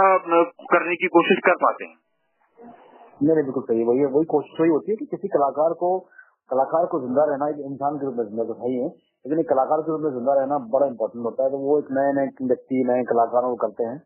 करने 0.73 0.95
की 0.95 1.07
कोशिश 1.07 1.39
कर 1.45 1.55
पाते 1.55 1.85
हैं। 1.85 1.97
नहीं 3.21 3.35
नहीं, 3.35 3.45
बिल्कुल 3.45 3.63
सही 3.63 3.85
वही 3.85 4.05
वही 4.07 4.25
कोशिश 4.33 4.61
वही 4.61 4.71
होती 4.71 4.91
है 4.91 4.97
कि 4.97 5.07
किसी 5.07 5.29
कलाकार 5.29 5.73
को 5.75 5.89
कलाकार 6.51 6.87
को 6.87 7.01
ज़िंदा 7.01 7.25
रहना 7.25 7.49
एक 7.49 7.57
इंसान 7.67 7.97
के 7.99 8.07
रूप 8.07 8.15
में 8.15 8.25
ज़िंदा 8.25 8.45
तो 8.45 8.55
है 8.61 8.69
ही 8.71 8.79
लेकिन 8.85 9.41
एक 9.41 9.49
कलाकार 9.49 9.81
के 9.81 9.91
रूप 9.93 10.01
में 10.01 10.11
ज़िंदा 10.11 10.35
रहना 10.35 10.59
बड़ा 10.75 10.87
इंपॉर्टेंट 10.87 11.25
होता 11.25 11.45
है। 11.45 11.51
तो 11.51 11.59
वो 11.59 11.79
एक 11.79 11.91
नए 11.91 12.13
नए 12.19 12.47
व्यक्ति 12.47 12.85
नए 12.89 13.03
कलाकारों 13.05 13.51
को 13.51 13.57
करते 13.67 13.85
हैं। 13.85 13.99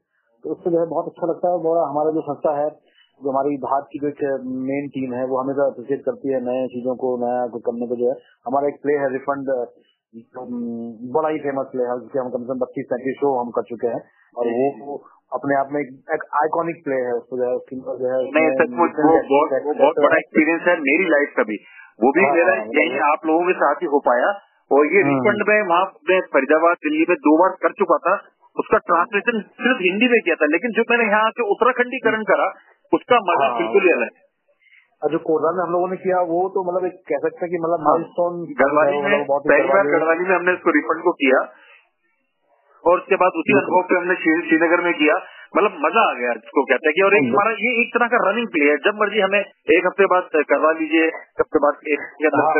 तो 0.44 0.50
उससे 0.50 0.70
जो 0.70 0.78
है 0.80 0.86
बहुत 0.86 1.08
अच्छा 1.08 1.26
लगता 1.26 1.50
है 1.50 1.58
बड़ा 1.64 1.84
हमारा 1.88 2.10
जो 2.10 2.20
संस्था 2.20 2.54
है, 2.58 2.68
जो 3.20 3.30
हमारी 3.30 3.56
भारत 3.64 3.86
की 3.92 3.98
जो 3.98 4.08
एक 4.08 4.22
मेन 4.70 4.88
टीम 4.88 5.14
है, 5.14 5.24
वो 5.26 5.38
हमेशा 5.38 5.66
अप्रिशिएट 5.66 6.04
करती 6.04 6.32
है 6.32 6.40
नए 6.44 6.66
चीज़ों 6.68 6.94
को, 6.96 7.16
नया 7.26 7.46
कुछ 7.46 7.62
करने 7.62 7.86
को 7.86 7.96
जो 7.96 8.08
है। 8.10 8.16
हमारा 8.46 8.68
एक 8.68 8.80
प्ले 8.82 8.96
है 8.98 9.12
रिफंड 9.12 9.50
बड़ा 10.14 11.28
ही 11.28 11.38
फ़ेमस 11.38 11.68
प्ले 11.72 11.84
है 11.84 11.94
जिसके 12.00 12.18
हम 12.18 12.30
कम 12.30 12.42
से 12.42 12.48
कम 12.48 12.58
बत्तीस 12.58 12.86
पैंतीस 12.88 13.14
शो 13.20 13.28
हम 13.40 13.50
कर 13.50 13.62
चुके 13.62 13.86
हैं। 13.86 14.00
और 14.36 14.48
वो 14.48 14.96
अपने 15.32 15.56
आप 15.56 15.68
में 15.72 15.80
एक 15.80 16.24
आइकॉनिक 16.40 16.82
प्ले 16.84 16.98
है 17.04 17.12
उसको 17.12 17.36
जो 17.36 17.44
है 17.44 17.54
उसकी 17.54 17.76
जो 17.76 18.10
है 18.12 18.18
नहीं 18.36 18.50
सचमुच 18.58 18.98
वो 18.98 19.14
बहुत 19.30 19.54
बहुत 19.80 20.00
बड़ा 20.06 20.16
एक्सपीरियंस 20.16 20.68
है 20.68 20.74
मेरी 20.80 21.08
लाइफ 21.08 21.32
का 21.36 21.42
भी। 21.42 21.56
वो 22.02 22.10
भी 22.12 22.24
हाँ, 22.24 22.34
मेरा 22.34 22.52
हाँ, 22.52 22.66
यही 22.76 22.98
आप 23.06 23.26
लोगों 23.26 23.46
के 23.46 23.52
साथ 23.52 23.82
ही 23.82 23.86
हो 23.86 24.00
पाया। 24.00 24.28
और 24.70 24.86
ये 24.86 25.00
रिफंड 25.06 25.44
में 25.48 25.56
वहाँ 25.70 25.84
मैं 26.10 26.20
फरीदाबाद 26.34 26.76
दिल्ली 26.84 27.06
में 27.08 27.16
दो 27.24 27.36
बार 27.38 27.56
कर 27.62 27.72
चुका 27.72 27.98
था। 27.98 28.14
उसका 28.56 28.78
ट्रांसलेशन 28.78 29.40
सिर्फ़ 29.60 29.82
हिंदी 29.82 30.08
में 30.08 30.20
किया 30.20 30.34
था 30.34 30.46
लेकिन 30.46 30.70
जो 30.70 30.84
मैंने 30.90 31.04
यहाँ 31.04 31.30
के 31.30 31.48
उत्तराखंडीकरण 31.50 32.22
करा 32.22 32.48
उसका 32.92 33.20
मज़ा 33.22 33.46
हाँ। 33.46 33.58
बिल्कुल 33.58 33.82
ही 33.82 33.92
अलग 33.92 34.10
है। 34.12 34.31
जो 35.10 35.18
कोरबा 35.18 35.50
में 35.56 35.64
हम 35.66 35.72
लोगों 35.72 35.88
ने 35.88 35.96
किया 35.96 36.20
वो 36.20 36.48
तो 36.48 36.72
मतलब 36.72 36.86
एक 36.86 36.92
कह 36.92 37.16
सकते 37.16 37.46
हैं 37.46 37.50
कि 37.50 37.56
मतलब 37.56 37.78
माइलस्टोन 37.80 38.44
गढ़वाली 38.44 38.98
में 39.02 39.26
पहली 39.48 39.68
बार 39.68 39.86
गढ़वाली- 39.98 40.28
में 40.28 40.36
हमने 40.36 40.52
इसको 40.52 40.70
रिफंड 40.70 41.02
को 41.04 41.12
किया। 41.12 41.52
और 42.86 42.98
उसके 42.98 43.14
बाद 43.14 43.30
उसी 43.36 43.52
अनुभव 43.58 43.82
पे 43.88 43.94
हमने 43.94 44.14
श्रीनगर 44.48 44.80
में 44.80 44.94
किया। 44.94 45.14
मतलब 45.56 45.70
मज़ा 45.80 46.10
आ 46.10 46.14
गया 46.14 46.32
जिसको 46.32 46.64
कहते 46.64 46.88
हैं 46.88 46.94
कि 46.94 47.02
और 47.02 47.14
एक। 47.14 47.22
हमारा 47.32 47.50
ये 47.50 47.80
एक 47.80 47.98
तरह 47.98 48.06
का 48.06 48.30
रनिंग 48.30 48.46
प्ले 48.46 48.64
है। 48.70 48.76
जब 48.76 48.92
मर्ज़ी 49.00 49.20
हमें 49.20 49.40
एक 49.70 49.86
हफ़्ते 49.86 50.06
बाद 50.06 50.28
करवा 50.34 50.72
लीजिए 50.72 51.06
हफ़्ते 51.06 51.58
बाद 51.58 51.74
एक 51.88 51.98
या 52.22 52.30
हाँ। 52.44 52.52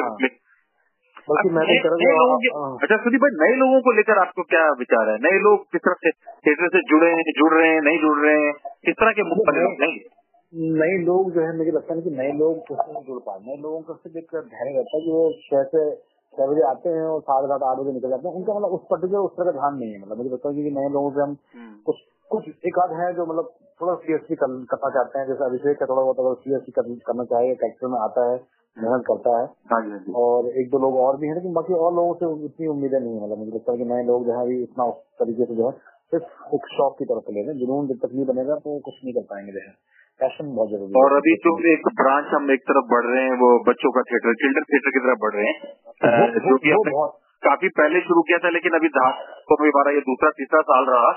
हूँ। 2.55 2.79
अच्छा 2.83 2.97
सुदीप 2.97 3.21
भाई 3.21 3.49
नए 3.49 3.57
लोगों 3.57 3.81
को 3.81 3.93
लेकर 3.93 4.19
आपको 4.19 4.43
क्या 4.43 4.69
विचार 4.69 5.09
है? 5.09 5.17
नए 5.17 5.39
लोग 5.39 5.65
किस 5.73 5.81
तरह 5.81 5.95
से 5.95 6.11
थिएटर 6.11 6.69
से 6.69 6.79
जुड़े 6.79 7.11
हैं 7.11 7.23
जुड़ 7.23 7.55
रहे 7.55 7.69
हैं 7.69 7.81
नहीं 7.81 7.99
जुड़ 7.99 8.19
रहे 8.19 8.41
हैं? 8.41 8.53
किस 8.87 8.95
तरह 8.95 9.11
के 9.11 9.23
मुख्य 9.23 9.59
नहीं। 9.81 10.22
नए 10.53 10.97
लोग 11.05 11.33
जो 11.33 11.41
है 11.41 11.57
मुझे 11.57 11.71
लगता 11.71 11.95
है 11.95 12.01
कि 12.01 12.11
नए 12.11 12.33
लोग 12.33 12.57
उससे 12.57 12.93
नहीं 12.93 13.05
जुड़ 13.05 13.19
पाए। 13.19 13.39
नए 13.41 13.57
लोगों 13.57 13.81
का 13.81 13.95
सिर्फ़ 13.95 14.19
एक 14.19 14.27
धैर्य 14.35 14.77
रहता 14.77 14.97
है 14.97 15.05
कि 15.05 15.11
वो 15.11 15.33
छह 15.33 15.63
से 15.63 15.95
छह 16.35 16.47
बजे 16.47 16.63
आते 16.63 16.89
हैं 16.89 17.03
और 17.03 17.21
सात 17.21 17.63
आठ 17.63 17.79
बजे 17.79 17.93
निकल 17.93 18.09
जाते 18.09 18.29
हैं। 18.29 18.35
उनका 18.35 18.55
मतलब 18.55 18.69
उस 18.69 18.81
पर्टिकुलर 18.91 19.19
उस 19.19 19.31
तरह 19.31 19.45
का 19.45 19.53
ध्यान 19.53 19.79
नहीं 19.79 19.93
है। 19.93 20.01
मतलब 20.01 20.17
मुझे 20.17 20.31
लगता 20.31 20.49
है 20.49 20.55
कि 20.55 20.71
नए 20.71 20.89
लोगों 20.89 21.11
से 21.11 21.21
हम 21.21 21.37
हम्म। 21.55 21.77
कुछ 21.87 21.97
कुछ 22.31 22.49
एक 22.49 22.79
आध 22.79 22.93
है 22.93 23.15
जो 23.15 23.27
मतलब 23.27 23.51
थोड़ा 23.81 23.95
सीरियसली 23.95 24.37
करना 24.37 24.89
चाहते 24.89 25.19
हैं। 25.19 25.27
जैसे 25.27 25.45
अभिषेक 25.45 25.79
का 25.79 25.87
थोड़ा 25.87 26.03
बहुत 26.03 26.21
अगर 26.21 26.35
सीरियसली 26.35 26.73
करना 27.07 27.25
चाहिए 27.25 27.55
कैरेक्टर 27.55 27.87
में 27.87 27.99
आता 27.99 28.31
है 28.31 28.41
मेहनत 28.79 29.05
करता 29.07 29.39
है। 29.41 29.47
हाँ 29.73 29.81
हाँ 29.89 30.15
और 30.15 30.49
एक 30.49 30.71
दो 30.71 30.79
लोग 30.79 30.97
और 30.97 31.17
भी 31.17 31.27
हैं 31.27 31.35
लेकिन 31.35 31.53
बाकी 31.53 31.75
और 31.75 31.95
लोगों 31.95 32.15
से 32.15 32.45
इतनी 32.45 32.67
उम्मीदें 32.67 33.01
नहीं 33.01 33.15
है। 33.15 33.23
मतलब 33.25 33.39
मुझे 33.39 33.51
लगता 33.51 33.73
है 33.73 33.79
कि 33.79 33.85
नए 33.85 34.03
लोग 34.03 34.27
जो 34.27 34.33
है 34.33 34.43
अभी 34.43 34.63
इतना 34.63 34.91
तरीके 34.91 35.45
से 35.45 35.55
जो 35.55 35.71
है 35.71 35.73
सिर्फ़ 36.13 36.55
एक 36.55 36.67
शौक 36.67 36.99
की 36.99 37.05
तरफ़ 37.05 37.31
ले 37.31 37.41
रहे 37.41 37.53
हैं। 37.53 37.59
जुनून 37.59 37.87
जब 37.87 37.97
तक 37.97 38.15
नहीं 38.15 38.25
बनेगा 38.25 38.55
तो 38.55 38.79
कुछ 38.79 38.95
नहीं 39.05 39.15
कर 39.15 39.21
पाएँगे 39.21 39.53
जो 39.53 39.59
है। 39.59 39.75
पैशन 40.21 40.51
बहुत 40.55 40.69
ज़रूरी 40.71 41.01
और 41.01 41.15
अभी 41.17 41.35
तो 41.45 41.53
एक 41.73 41.89
ब्रांच 42.01 42.27
हम 42.35 42.51
एक 42.51 42.61
तरफ़ 42.63 42.89
बढ़ 42.91 43.07
रहे 43.07 43.23
हैं 43.25 43.37
वो 43.39 43.49
बच्चों 43.69 43.91
का 43.91 44.03
थिएटर 44.03 44.35
चिल्ड्रन 44.35 44.67
थिएटर 44.73 44.95
की 44.97 45.03
तरफ़ 45.07 45.21
बढ़ 45.23 45.35
रहे 45.35 45.47
हैं। 45.47 46.49
जो 46.49 46.57
की 46.57 46.75
बहुत 46.91 47.19
काफ़ी 47.43 47.69
पहले 47.79 48.01
शुरू 48.01 48.23
किया 48.23 48.39
था 48.39 48.51
लेकिन 48.51 48.75
अभी 48.75 48.89
धार 48.97 49.15
को 49.49 49.59
हमारा 49.63 49.93
ये 49.93 50.01
दूसरा 50.01 50.31
तीसरा 50.31 50.61
साल 50.71 50.91
रहा। 50.91 51.13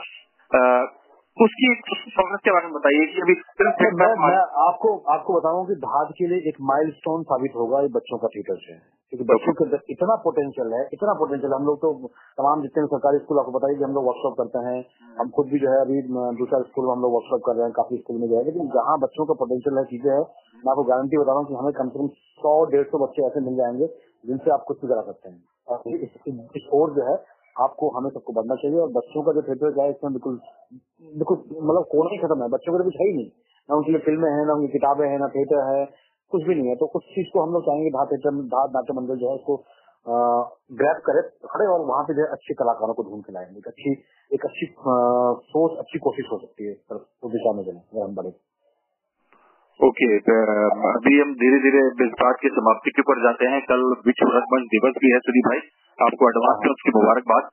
उसकी 1.38 1.70
प्रोग्रेस 1.86 2.42
के 2.44 2.52
बारे 2.56 2.68
में 2.68 2.74
बताइए 2.76 3.06
कि 3.14 3.22
अभी 3.22 3.34
तो 3.62 3.88
मैं 4.02 4.06
मैं 4.20 4.36
आपको 4.66 4.92
आपको 5.16 5.34
बताऊँ 5.38 5.66
कि 5.68 5.76
धाद 5.82 6.14
के 6.20 6.28
लिए 6.28 6.52
एक 6.52 6.62
माइलस्टोन 6.70 7.24
साबित 7.32 7.56
होगा 7.56 7.82
ये 7.82 7.90
बच्चों 7.96 8.18
का 8.18 8.28
थिएटर 8.36 8.62
से। 8.62 8.76
क्योंकि 8.76 9.26
बच्चों 9.32 9.54
के 9.58 9.66
अंदर 9.66 9.92
इतना 9.96 10.16
पोटेंशियल 10.24 10.72
है 10.74 10.84
इतना 10.94 11.14
पोटेंशियल 11.24 11.54
हम 11.54 11.66
लोग 11.66 11.78
तो 11.82 11.92
तमाम 12.40 12.62
जितने 12.62 12.86
सरकारी 12.94 13.20
स्कूल 13.20 13.40
आपको 13.40 13.52
बताइए 13.58 13.76
कि 13.76 13.84
हम 13.84 13.94
लोग 14.00 14.08
वर्कशॉप 14.08 14.38
करते 14.38 14.64
हैं। 14.68 14.80
हम 15.20 15.30
खुद 15.38 15.52
भी 15.52 15.60
जो 15.66 15.74
है 15.74 15.82
अभी 15.82 16.02
दूसरा 16.40 16.62
स्कूल 16.64 16.88
में 16.88 16.94
हम 16.94 17.02
लोग 17.02 17.14
वर्कशॉप 17.18 17.46
कर 17.46 17.56
रहे 17.56 17.66
हैं 17.66 17.76
काफ़ी 17.82 17.98
स्कूल 17.98 18.22
में 18.22 18.28
जो 18.30 18.38
है। 18.38 18.44
लेकिन 18.46 18.72
जहाँ 18.80 18.98
बच्चों 19.06 19.26
का 19.26 19.40
पोटेंशियल 19.44 19.78
है 19.78 19.86
चीज़ें 19.94 20.12
है 20.12 20.20
मैं 20.20 20.72
आपको 20.72 20.84
गारंटी 20.94 21.18
बता 21.18 21.32
रहा 21.32 21.40
हूँ 21.40 21.48
कि 21.48 21.62
हमें 21.62 21.72
कम 21.84 21.90
से 21.90 22.00
कम 22.00 22.08
सौ 22.46 22.58
डेढ़ 22.72 22.88
सौ 22.96 23.06
बच्चे 23.06 23.28
ऐसे 23.28 23.46
मिल 23.50 23.56
जाएँगे 23.56 23.94
जिनसे 24.26 24.52
आप 24.52 24.64
कुछ 24.68 24.82
भी 24.82 24.88
करा 24.88 25.02
सकते 25.12 25.30
हैं। 25.30 25.40
और 25.68 25.96
इस 26.60 26.70
ओर 26.74 26.96
जो 26.96 27.12
है 27.12 27.22
आपको 27.56 27.90
हमें 27.90 28.10
सबको 28.10 28.34
बढ़ना 28.34 28.56
चाहिए। 28.62 28.80
और 28.80 28.90
बच्चों 28.94 29.22
का 29.24 29.32
जो 29.34 29.42
थिएटर 29.42 29.80
है 29.82 29.90
इसमें 29.90 30.12
बिल्कुल 30.14 30.40
बिल्कुल 31.06 31.38
मतलब 31.62 31.86
कोना 31.92 32.10
ही 32.12 32.18
खत्म 32.18 32.42
है 32.44 32.50
बच्चों 32.50 32.74
को 32.74 32.78
तो 32.80 32.86
कुछ 32.86 32.98
है 33.02 33.08
ही 33.08 33.14
नहीं। 33.16 33.30
ना 33.70 33.76
उनके 33.76 33.92
लिए 33.92 34.02
फ़िल्में 34.06 34.30
हैं 34.32 34.46
ना 34.48 34.54
उनकी 34.54 34.72
किताबें 34.74 35.06
हैं 35.08 35.20
ना 35.20 35.28
थिएटर 35.36 35.64
है 35.70 35.86
कुछ 36.32 36.44
भी 36.44 36.56
नहीं 36.56 36.70
है। 36.70 36.76
तो 36.76 36.88
कुछ 36.94 37.04
चीज़ 37.16 37.28
को 37.34 37.42
हम 37.44 37.54
लोग 37.54 37.66
चाहेंगे 37.66 37.90
धार 37.96 38.06
थिएटर 38.12 38.42
धार 38.54 38.70
नाट्य 38.76 38.94
मंडल 39.00 39.20
जो 39.24 39.30
है 39.30 39.36
उसको 39.36 39.58
ग्रैप 40.80 40.98
करे 41.06 41.22
खड़े 41.52 41.68
और 41.68 41.86
वहाँ 41.86 42.04
पे 42.08 42.14
जो 42.14 42.22
है 42.22 42.28
अच्छे 42.32 42.54
कलाकारों 42.58 42.94
को 42.94 43.04
ढूंढ 43.04 43.24
के 43.26 43.34
लाएँगे। 43.34 43.58
एक 43.58 43.68
अच्छी 43.68 43.94
एक 44.32 44.46
अच्छी 44.46 44.66
सोच 45.54 45.78
अच्छी 45.80 46.00
कोशिश 46.00 46.28
हो 46.32 46.38
सकती 46.40 46.68
है 46.68 46.74
उस 46.98 47.32
दिशा 47.32 47.54
में 47.54 47.64
चले 47.64 47.78
अगर 47.78 48.04
हम 48.04 48.16
बढ़े। 48.16 48.34
ओके 49.80 50.08
तो 50.28 50.36
अभी 50.90 51.20
हम 51.22 51.34
धीरे 51.40 51.58
धीरे 51.64 51.80
इस 52.06 52.14
बात 52.20 52.38
की 52.42 52.50
समाप्ति 52.58 52.92
के 52.98 53.02
ऊपर 53.02 53.22
जाते 53.24 53.50
हैं। 53.54 53.62
कल 53.72 53.82
विश्व 54.06 54.30
रंगमंच 54.36 54.68
दिवस 54.76 55.00
भी 55.04 55.12
है 55.14 55.20
सुदीप 55.26 55.50
भाई। 55.50 55.62
आपको 56.00 56.30
एडवांस 56.30 56.62
में 56.66 56.72
उसकी 56.72 56.94
मुबारकबाद। 56.98 57.50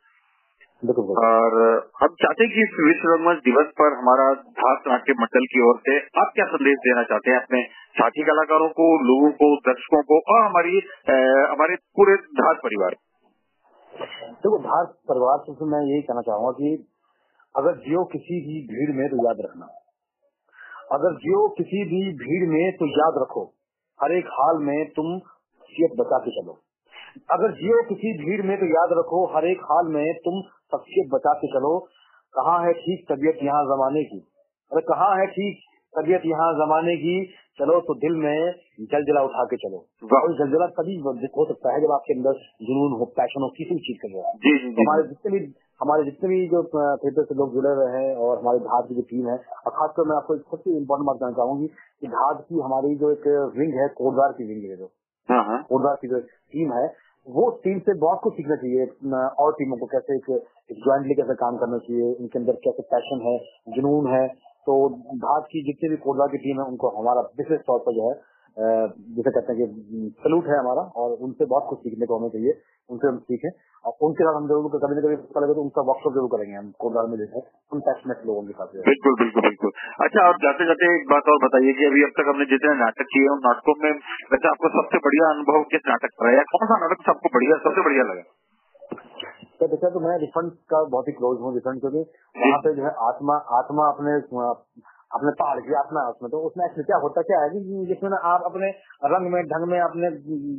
और 0.82 1.54
हम 2.02 2.14
चाहते 2.22 2.44
हैं 2.44 2.52
कि 2.52 2.62
इस 2.62 2.72
विश्व 2.86 3.08
रंगमंच 3.08 3.36
दिवस 3.38 3.66
पर 3.80 3.92
हमारा 3.98 4.24
धास 4.34 4.78
नाट्य 4.86 5.12
मंडल 5.12 5.44
की 5.52 5.60
ओर 5.60 5.76
से 5.78 5.98
आप 6.20 6.30
क्या 6.34 6.44
संदेश 6.44 6.78
देना 6.78 7.02
चाहते 7.02 7.30
हैं 7.30 7.36
अपने 7.40 7.60
साथी 7.98 8.22
कलाकारों 8.22 8.68
को 8.68 8.86
लोगों 9.02 9.30
को 9.32 9.50
दर्शकों 9.56 10.02
को 10.02 10.18
और 10.34 10.40
हमारी 10.44 10.80
हमारे 11.52 11.76
पूरे 11.98 12.16
धास 12.40 12.56
परिवार? 12.64 12.96
देखो 14.44 14.58
धार 14.58 14.84
परिवार 14.84 15.38
से 15.38 15.68
मैं 15.74 15.82
यही 15.90 16.02
कहना 16.02 16.20
चाहूँगा 16.20 16.50
कि 16.50 16.72
अगर 17.56 17.76
जियो 17.76 18.04
किसी 18.04 18.40
भी 18.46 18.56
भीड़ 18.72 18.96
में 18.96 19.08
तो 19.08 19.16
याद 19.26 19.36
रखना। 19.40 19.66
अगर 20.92 21.14
जियो 21.14 21.48
किसी 21.48 21.84
भी 21.84 22.02
भीड़ 22.24 22.48
में 22.50 22.72
तो 22.72 22.86
याद 22.86 23.22
रखो। 23.22 23.44
हर 24.02 24.12
एक 24.12 24.26
हाल 24.26 24.58
में 24.62 24.90
तुम 24.90 25.18
शख्सियत 25.18 25.90
बचा 26.00 26.18
के 26.18 26.30
चलो। 26.30 26.58
अगर 27.30 27.52
जियो 27.52 27.82
किसी 27.82 28.12
भीड़ 28.24 28.42
में 28.46 28.56
तो 28.60 28.66
याद 28.66 28.88
रखो। 28.98 29.36
हर 29.36 29.44
एक 29.44 29.60
हाल 29.62 29.86
में 29.86 30.14
तुम 30.14 30.42
शख्सियत 30.72 31.10
बचा 31.12 31.32
के 31.42 31.52
चलो। 31.52 31.78
कहाँ 32.34 32.58
है 32.64 32.72
ठीक 32.80 33.04
तबीयत 33.08 33.38
यहाँ 33.44 33.62
जमाने 33.70 34.02
की? 34.10 34.18
अरे 34.72 34.82
कहाँ 34.88 35.12
है 35.18 35.26
ठीक 35.36 35.62
तबीयत 35.94 36.22
यहाँ 36.26 36.52
जमाने 36.58 36.96
की? 36.96 37.16
चलो 37.60 37.74
तो 37.86 37.94
दिल 38.02 38.14
में 38.20 38.86
जलजला 38.92 39.22
उठा 39.24 39.42
के 39.48 39.56
चलो। 39.64 39.78
और 40.18 40.36
जलजला 40.38 40.66
तभी 40.76 40.94
हो 41.34 41.44
सकता 41.48 41.74
है 41.74 41.80
जब 41.82 41.92
आपके 41.96 42.14
अंदर 42.14 42.38
जुनून 42.68 42.94
हो 43.00 43.08
पैशन 43.18 43.42
हो 43.42 43.48
किसी 43.58 43.74
भी 43.74 43.84
चीज़ 43.88 43.98
के 44.04 44.08
लिए 44.12 44.22
जी 44.44 44.52
जी 44.62 44.70
जी 44.70 44.82
हमारे 44.82 45.02
जितने 45.08 45.32
भी 45.34 45.40
हमारे 45.80 46.04
जितने 46.04 46.28
भी 46.30 46.38
जो 46.48 46.62
थिएटर 47.02 47.24
से 47.24 47.34
लोग 47.34 47.52
जुड़े 47.54 47.74
हुए 47.76 47.90
हैं 47.92 48.08
और 48.24 48.38
हमारे 48.38 48.58
धाद 48.66 48.88
की 48.88 48.94
जो 48.94 49.04
टीम 49.12 49.28
है 49.28 49.36
और 49.36 49.76
खासकर 49.78 50.08
मैं 50.08 50.16
आपको 50.16 50.34
एक 50.34 50.42
सबसे 50.50 50.76
इम्पोर्टेंट 50.78 51.06
बात 51.06 51.16
कहना 51.20 51.38
चाहूँगी 51.38 51.66
कि 52.02 52.10
धाद 52.14 52.42
की 52.48 52.60
हमारी 52.66 52.94
जो 53.02 53.10
एक 53.12 53.26
विंग 53.56 53.78
है 53.80 53.88
कोटदार 54.00 54.36
की 54.38 54.48
विंग 54.50 54.68
है 54.70 54.76
जो। 54.76 54.90
हाँ 55.28 55.42
हाँ। 55.46 55.62
कोटदार 55.68 55.98
की 56.02 56.08
जो 56.08 56.20
टीम 56.54 56.72
है 56.72 56.86
वो 57.26 57.48
टीम 57.64 57.78
से 57.86 57.94
बहुत 58.00 58.20
कुछ 58.22 58.34
सीखना 58.36 58.56
चाहिए 58.62 58.86
और 59.42 59.52
टीमों 59.58 59.76
को 59.78 59.86
कैसे 59.90 60.16
एक 60.16 60.30
ज्वाइंटली 60.78 61.14
कैसे 61.14 61.34
काम 61.36 61.56
करना 61.58 61.78
चाहिए, 61.80 62.10
इनके 62.14 62.38
अंदर 62.38 62.60
कैसे 62.64 62.82
पैशन 62.90 63.24
है, 63.26 63.36
जुनून 63.76 64.10
है 64.10 64.26
तो 64.66 64.74
भारत 65.22 65.46
की 65.52 65.64
जितनी 65.66 65.88
भी 65.90 65.96
कोटदार 66.02 66.28
की 66.28 66.38
टीम 66.42 66.60
है, 66.60 66.66
उनको 66.66 66.88
हमारा 66.98 67.20
विशेष 67.38 67.60
तौर 67.66 67.78
पर 67.86 67.94
जो 67.94 68.10
है 68.10 68.14
जिसे 68.56 69.30
कहते 69.30 69.52
हैं 69.52 69.66
कि 69.66 70.00
सलूट 70.22 70.48
है 70.48 70.56
हमारा, 70.58 70.82
और 71.02 71.12
उनसे 71.26 71.44
बहुत 71.50 71.66
कुछ 71.68 71.78
सीखने 71.84 72.06
को 72.06 72.18
हमें 72.18 72.28
चाहिए, 72.30 72.52
उनसे 72.90 73.08
हम 73.08 73.18
सीखें, 73.30 73.48
और 73.84 73.92
उनके 74.08 74.24
साथ 74.24 74.36
हम 74.36 74.48
ज़रूर 74.48 74.74
कभी 74.74 74.96
ना 74.96 75.02
कभी 75.06 75.16
पता 75.22 75.40
लगे 75.40 75.54
तो 75.54 75.62
उनका 75.62 75.84
वर्कशॉप 75.88 76.14
ज़रूर 76.16 76.28
करेंगे 76.34 76.56
हम 76.56 76.68
कोटदार 76.84 77.08
में 77.12 77.16
जो 77.22 77.28
है 77.32 77.42
उन 77.72 77.80
पैशनेट 77.86 78.26
लोगों 78.26 78.42
के 78.42 78.56
साथ 78.58 78.76
बिल्कुल 78.90 79.16
बिल्कुल 79.22 79.46
बिल्कुल। 79.48 79.72
अच्छा 80.06 80.26
और 80.26 80.38
जाते 80.44 80.68
जाते 80.70 80.92
एक 80.98 81.08
बात 81.14 81.32
और 81.34 81.40
बताइए 81.46 81.72
कि 81.80 81.88
अभी 81.88 82.04
अब 82.04 82.14
तक 82.20 82.30
हमने 82.32 82.48
जितने 82.52 82.76
नाटक 82.82 83.10
किए 83.14 83.32
उन 83.34 83.42
नाटकों 83.48 83.76
में, 83.82 83.90
वैसे 84.32 84.48
आपको 84.48 84.72
सबसे 84.76 85.02
बढ़िया 85.08 85.32
अनुभव 85.32 85.66
किस 85.74 85.88
नाटक 85.88 86.16
का 86.16 86.28
रहा 86.28 86.38
है? 86.38 86.46
कौन 86.54 86.72
सा 86.72 86.80
नाटक 86.84 87.10
सबको 87.10 87.36
बढ़िया, 87.38 87.60
सबसे 87.66 87.88
बढ़िया 87.88 88.08
लगा? 88.12 88.24
तो 89.62 89.66
देखा 89.68 89.88
तो 89.88 90.00
मैं 90.00 90.16
रिफंड 90.18 90.52
का 90.70 90.78
बहुत 90.92 91.08
ही 91.08 91.12
क्लोज 91.12 91.40
हूँ 91.40 91.54
रिफंड 91.54 91.80
क्योंकि 91.80 92.00
वहाँ 92.36 92.58
पे 92.62 92.74
जो 92.74 92.84
है 92.84 92.92
आत्मा 93.02 93.34
आत्मा 93.56 93.84
अपने 93.88 94.14
अपने 95.10 95.32
पहाड़ 95.40 95.60
की 95.60 95.74
आत्मा 95.74 96.02
है 96.02 96.10
उसमें। 96.10 96.30
तो 96.30 96.38
उसमें 96.46 96.64
एक्चुअली 96.66 96.84
क्या 96.84 96.98
होता 96.98 97.22
क्या 97.22 97.40
है 97.40 97.50
कि 97.50 97.84
जिसमें 97.88 98.08
ना 98.10 98.18
आप 98.28 98.46
अपने 98.46 98.70
रंग 99.06 99.30
में 99.32 99.40
ढंग 99.46 99.68
में 99.68 99.78
अपने 99.80 100.10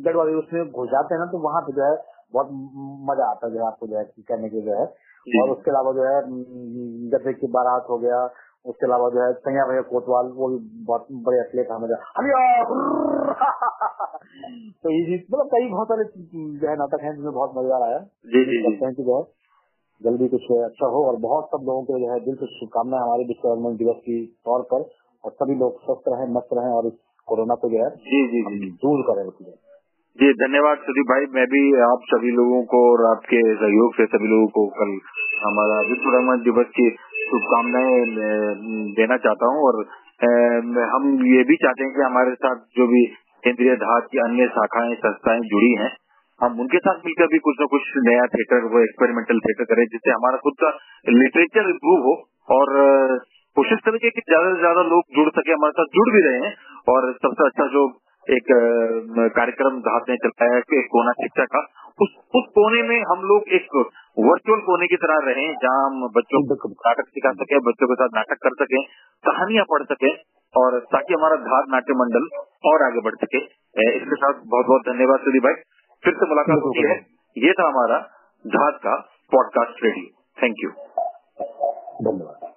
गड़बड़ी 0.06 0.36
उसमें 0.36 0.72
घुस 0.72 0.90
जाते 0.90 1.16
हैं 1.16 1.20
ना 1.20 1.26
तो 1.32 1.42
वहाँ 1.46 1.62
पे 1.62 1.74
जो 1.74 1.84
है 1.84 1.96
बहुत 2.34 2.54
मज़ा 3.10 3.30
आता 3.30 3.48
है 3.48 3.54
जो 3.54 3.60
है 3.60 3.66
आपको 3.68 3.88
जो 3.88 3.98
है 3.98 4.04
करने 4.28 4.50
के 4.50 4.62
जो 4.62 4.78
है। 4.80 4.86
और 5.28 5.50
उसके 5.50 5.72
अलावा 5.72 5.92
जो 5.92 6.06
है 6.06 6.16
जैसे 7.12 7.34
की 7.34 7.48
बारात 7.52 7.86
हो 7.90 7.98
गया 7.98 8.22
उसके 8.66 8.86
अलावा 8.86 9.10
जो 9.10 9.22
है 9.24 9.34
सैया 9.34 9.66
भैया 9.66 9.82
कोतवाल 9.82 10.26
वो 10.26 10.48
भी 10.50 10.58
बहुत 10.84 11.08
बड़े 11.12 11.40
असले 11.40 11.64
था 11.64 11.78
मज़ा 11.78 11.98
तो 14.84 14.92
ये 14.92 15.26
मतलब 15.34 15.48
कई 15.48 15.70
बहुत 15.70 15.88
सारे 15.88 16.04
जो 16.60 16.68
है 16.70 16.76
नाटक 16.76 17.04
हैं 17.04 17.16
जिसमें 17.16 17.34
बहुत 17.34 17.52
मज़ेदार 17.58 17.82
आया 17.82 18.00
जी 18.28 18.46
जी 18.46 18.62
करते 18.64 18.86
हैं 18.86 18.96
कि 18.96 19.04
जो 19.04 19.18
है 19.20 19.44
जल्दी 20.04 20.28
कुछ 20.28 20.52
अच्छा 20.52 20.88
हो 20.88 21.06
और 21.06 21.16
बहुत 21.16 21.46
सब 21.46 21.66
लोगों 21.66 21.84
के 21.84 22.00
जो 22.00 22.14
है 22.14 22.20
दिल 22.20 22.36
से 22.36 22.46
शुभकामनाएँ 22.46 23.04
हमारे 23.04 23.24
विश्व 23.24 23.78
दिवस 23.78 23.96
की 23.96 24.26
तौर 24.46 24.62
पर। 24.62 24.90
और 25.24 25.32
सभी 25.32 25.56
लोग 25.56 25.82
स्वस्थ 25.82 26.04
रहे 26.08 26.34
मस्त 26.34 26.50
रहे 26.54 26.72
और 26.72 26.88
इस 26.88 26.94
कोरोना 27.28 27.56
को 27.56 27.70
जो 27.70 27.84
है 27.84 27.90
जी 27.90 28.28
जी 28.28 28.42
जी 28.60 28.72
दूर 28.72 29.02
करें 29.02 29.24
उसको 29.28 29.46
जी 30.20 30.34
धन्यवाद 30.34 30.78
सुदीप 30.78 31.06
भाई। 31.10 31.26
मैं 31.36 31.46
भी 31.48 31.62
आप 31.82 32.00
सभी 32.04 32.32
लोगों 32.32 32.64
को 32.64 32.82
और 32.92 33.06
आपके 33.12 33.40
सहयोग 33.56 33.94
से 33.94 34.06
सभी 34.06 34.28
लोगों 34.28 34.48
को 34.48 34.66
कल 34.68 34.92
हमारा 35.46 35.80
विश्व 35.90 36.10
रंगमंच 36.16 36.44
दिवस 36.44 36.66
की 36.66 36.90
शुभकामनाएँ 37.34 38.00
देना 38.98 39.18
चाहता 39.26 39.52
हूँ 39.54 39.68
और 39.68 39.84
हम 40.92 41.12
ये 41.28 41.44
भी 41.44 41.56
चाहते 41.62 41.84
हैं 41.84 41.94
कि 41.94 42.02
हमारे 42.04 42.34
साथ 42.42 42.64
जो 42.78 42.88
भी 42.88 43.04
केंद्रीय 43.44 43.76
धात 43.78 44.08
की 44.12 44.20
अन्य 44.26 44.48
शाखाएँ, 44.52 44.96
संस्थाएँ 44.98 45.42
जुड़ी 45.54 45.72
हैं, 45.80 45.92
हम 46.42 46.60
उनके 46.60 46.80
साथ 46.86 47.02
मिलकर 47.06 47.28
भी 47.32 47.40
कुछ 47.48 47.58
न 47.62 47.66
कुछ 47.72 47.90
नया 48.06 48.28
थिएटर 48.34 48.68
वो 48.72 48.80
एक्सपेरिमेंटल 48.84 49.42
थिएटर 49.46 49.68
करें, 49.72 49.84
जिससे 49.88 50.12
हमारा 50.12 50.38
खुद 50.46 50.56
का 50.62 50.70
लिटरेचर 51.18 51.70
इम्प्रूव 51.72 52.08
हो 52.08 52.14
और 52.50 52.72
कोशिश 53.58 53.84
करें 53.86 53.98
कि 54.00 54.10
ज़्यादा 54.20 54.54
से 54.54 54.60
ज़्यादा 54.60 54.84
लोग 54.92 55.18
जुड़ 55.18 55.30
सके, 55.30 55.52
हमारे 55.52 55.78
साथ 55.80 55.92
जुड़ 55.98 56.08
भी 56.14 56.24
रहे 56.28 56.40
हैं 56.46 56.54
और 56.94 57.12
सबसे 57.18 57.48
अच्छा 57.48 57.68
जो 57.76 57.84
एक 58.28 58.52
कार्यक्रम 59.36 59.80
धात 59.88 60.10
ने 60.10 60.16
चलाया 60.24 60.82
कोना 60.94 61.12
शिक्षा 61.20 61.46
का, 61.56 61.62
उस 62.02 62.16
उस 62.36 62.46
कोने 62.56 62.82
में 62.84 62.98
हम 63.10 63.26
लोग 63.32 63.54
एक 63.58 63.76
वर्चुअल 64.18 64.60
कोने 64.60 64.88
की 64.88 64.96
तरह 64.96 65.20
रहे 65.24 65.46
जहाँ 65.54 65.86
हम 65.86 66.02
बच्चों 66.18 66.56
को 66.56 66.70
नाटक 66.70 67.08
सिखा 67.08 67.32
सके 67.32 67.60
बच्चों 67.60 67.88
के 67.88 67.96
साथ 67.96 68.08
नाटक 68.16 68.40
कर 68.44 68.54
सके 68.54 68.82
कहानियाँ 69.24 69.66
पढ़ 69.72 69.84
सके 69.84 70.12
और 70.56 70.80
ताकि 70.80 71.14
हमारा 71.14 71.36
धार 71.36 71.64
नाट्य 71.70 71.94
मंडल 71.94 72.28
और 72.72 72.84
आगे 72.84 73.02
बढ़ 73.02 73.16
सके। 73.16 73.42
इसके 73.98 74.16
साथ 74.16 74.34
बहुत 74.34 74.66
बहुत 74.66 74.82
धन्यवाद 74.82 75.20
सुधीर 75.20 75.42
भाई। 75.42 75.54
फिर 76.04 76.14
से 76.14 76.30
मुलाकात 76.30 76.64
होती 76.64 76.88
है। 76.90 77.00
ये 77.38 77.54
था 77.54 77.68
हमारा 77.68 78.00
धार 78.46 78.72
का 78.72 78.96
पॉडकास्ट 79.32 79.84
रेडियो। 79.84 80.24
थैंक 80.44 80.56
यू 80.64 80.70
धन्यवाद। 82.12 82.53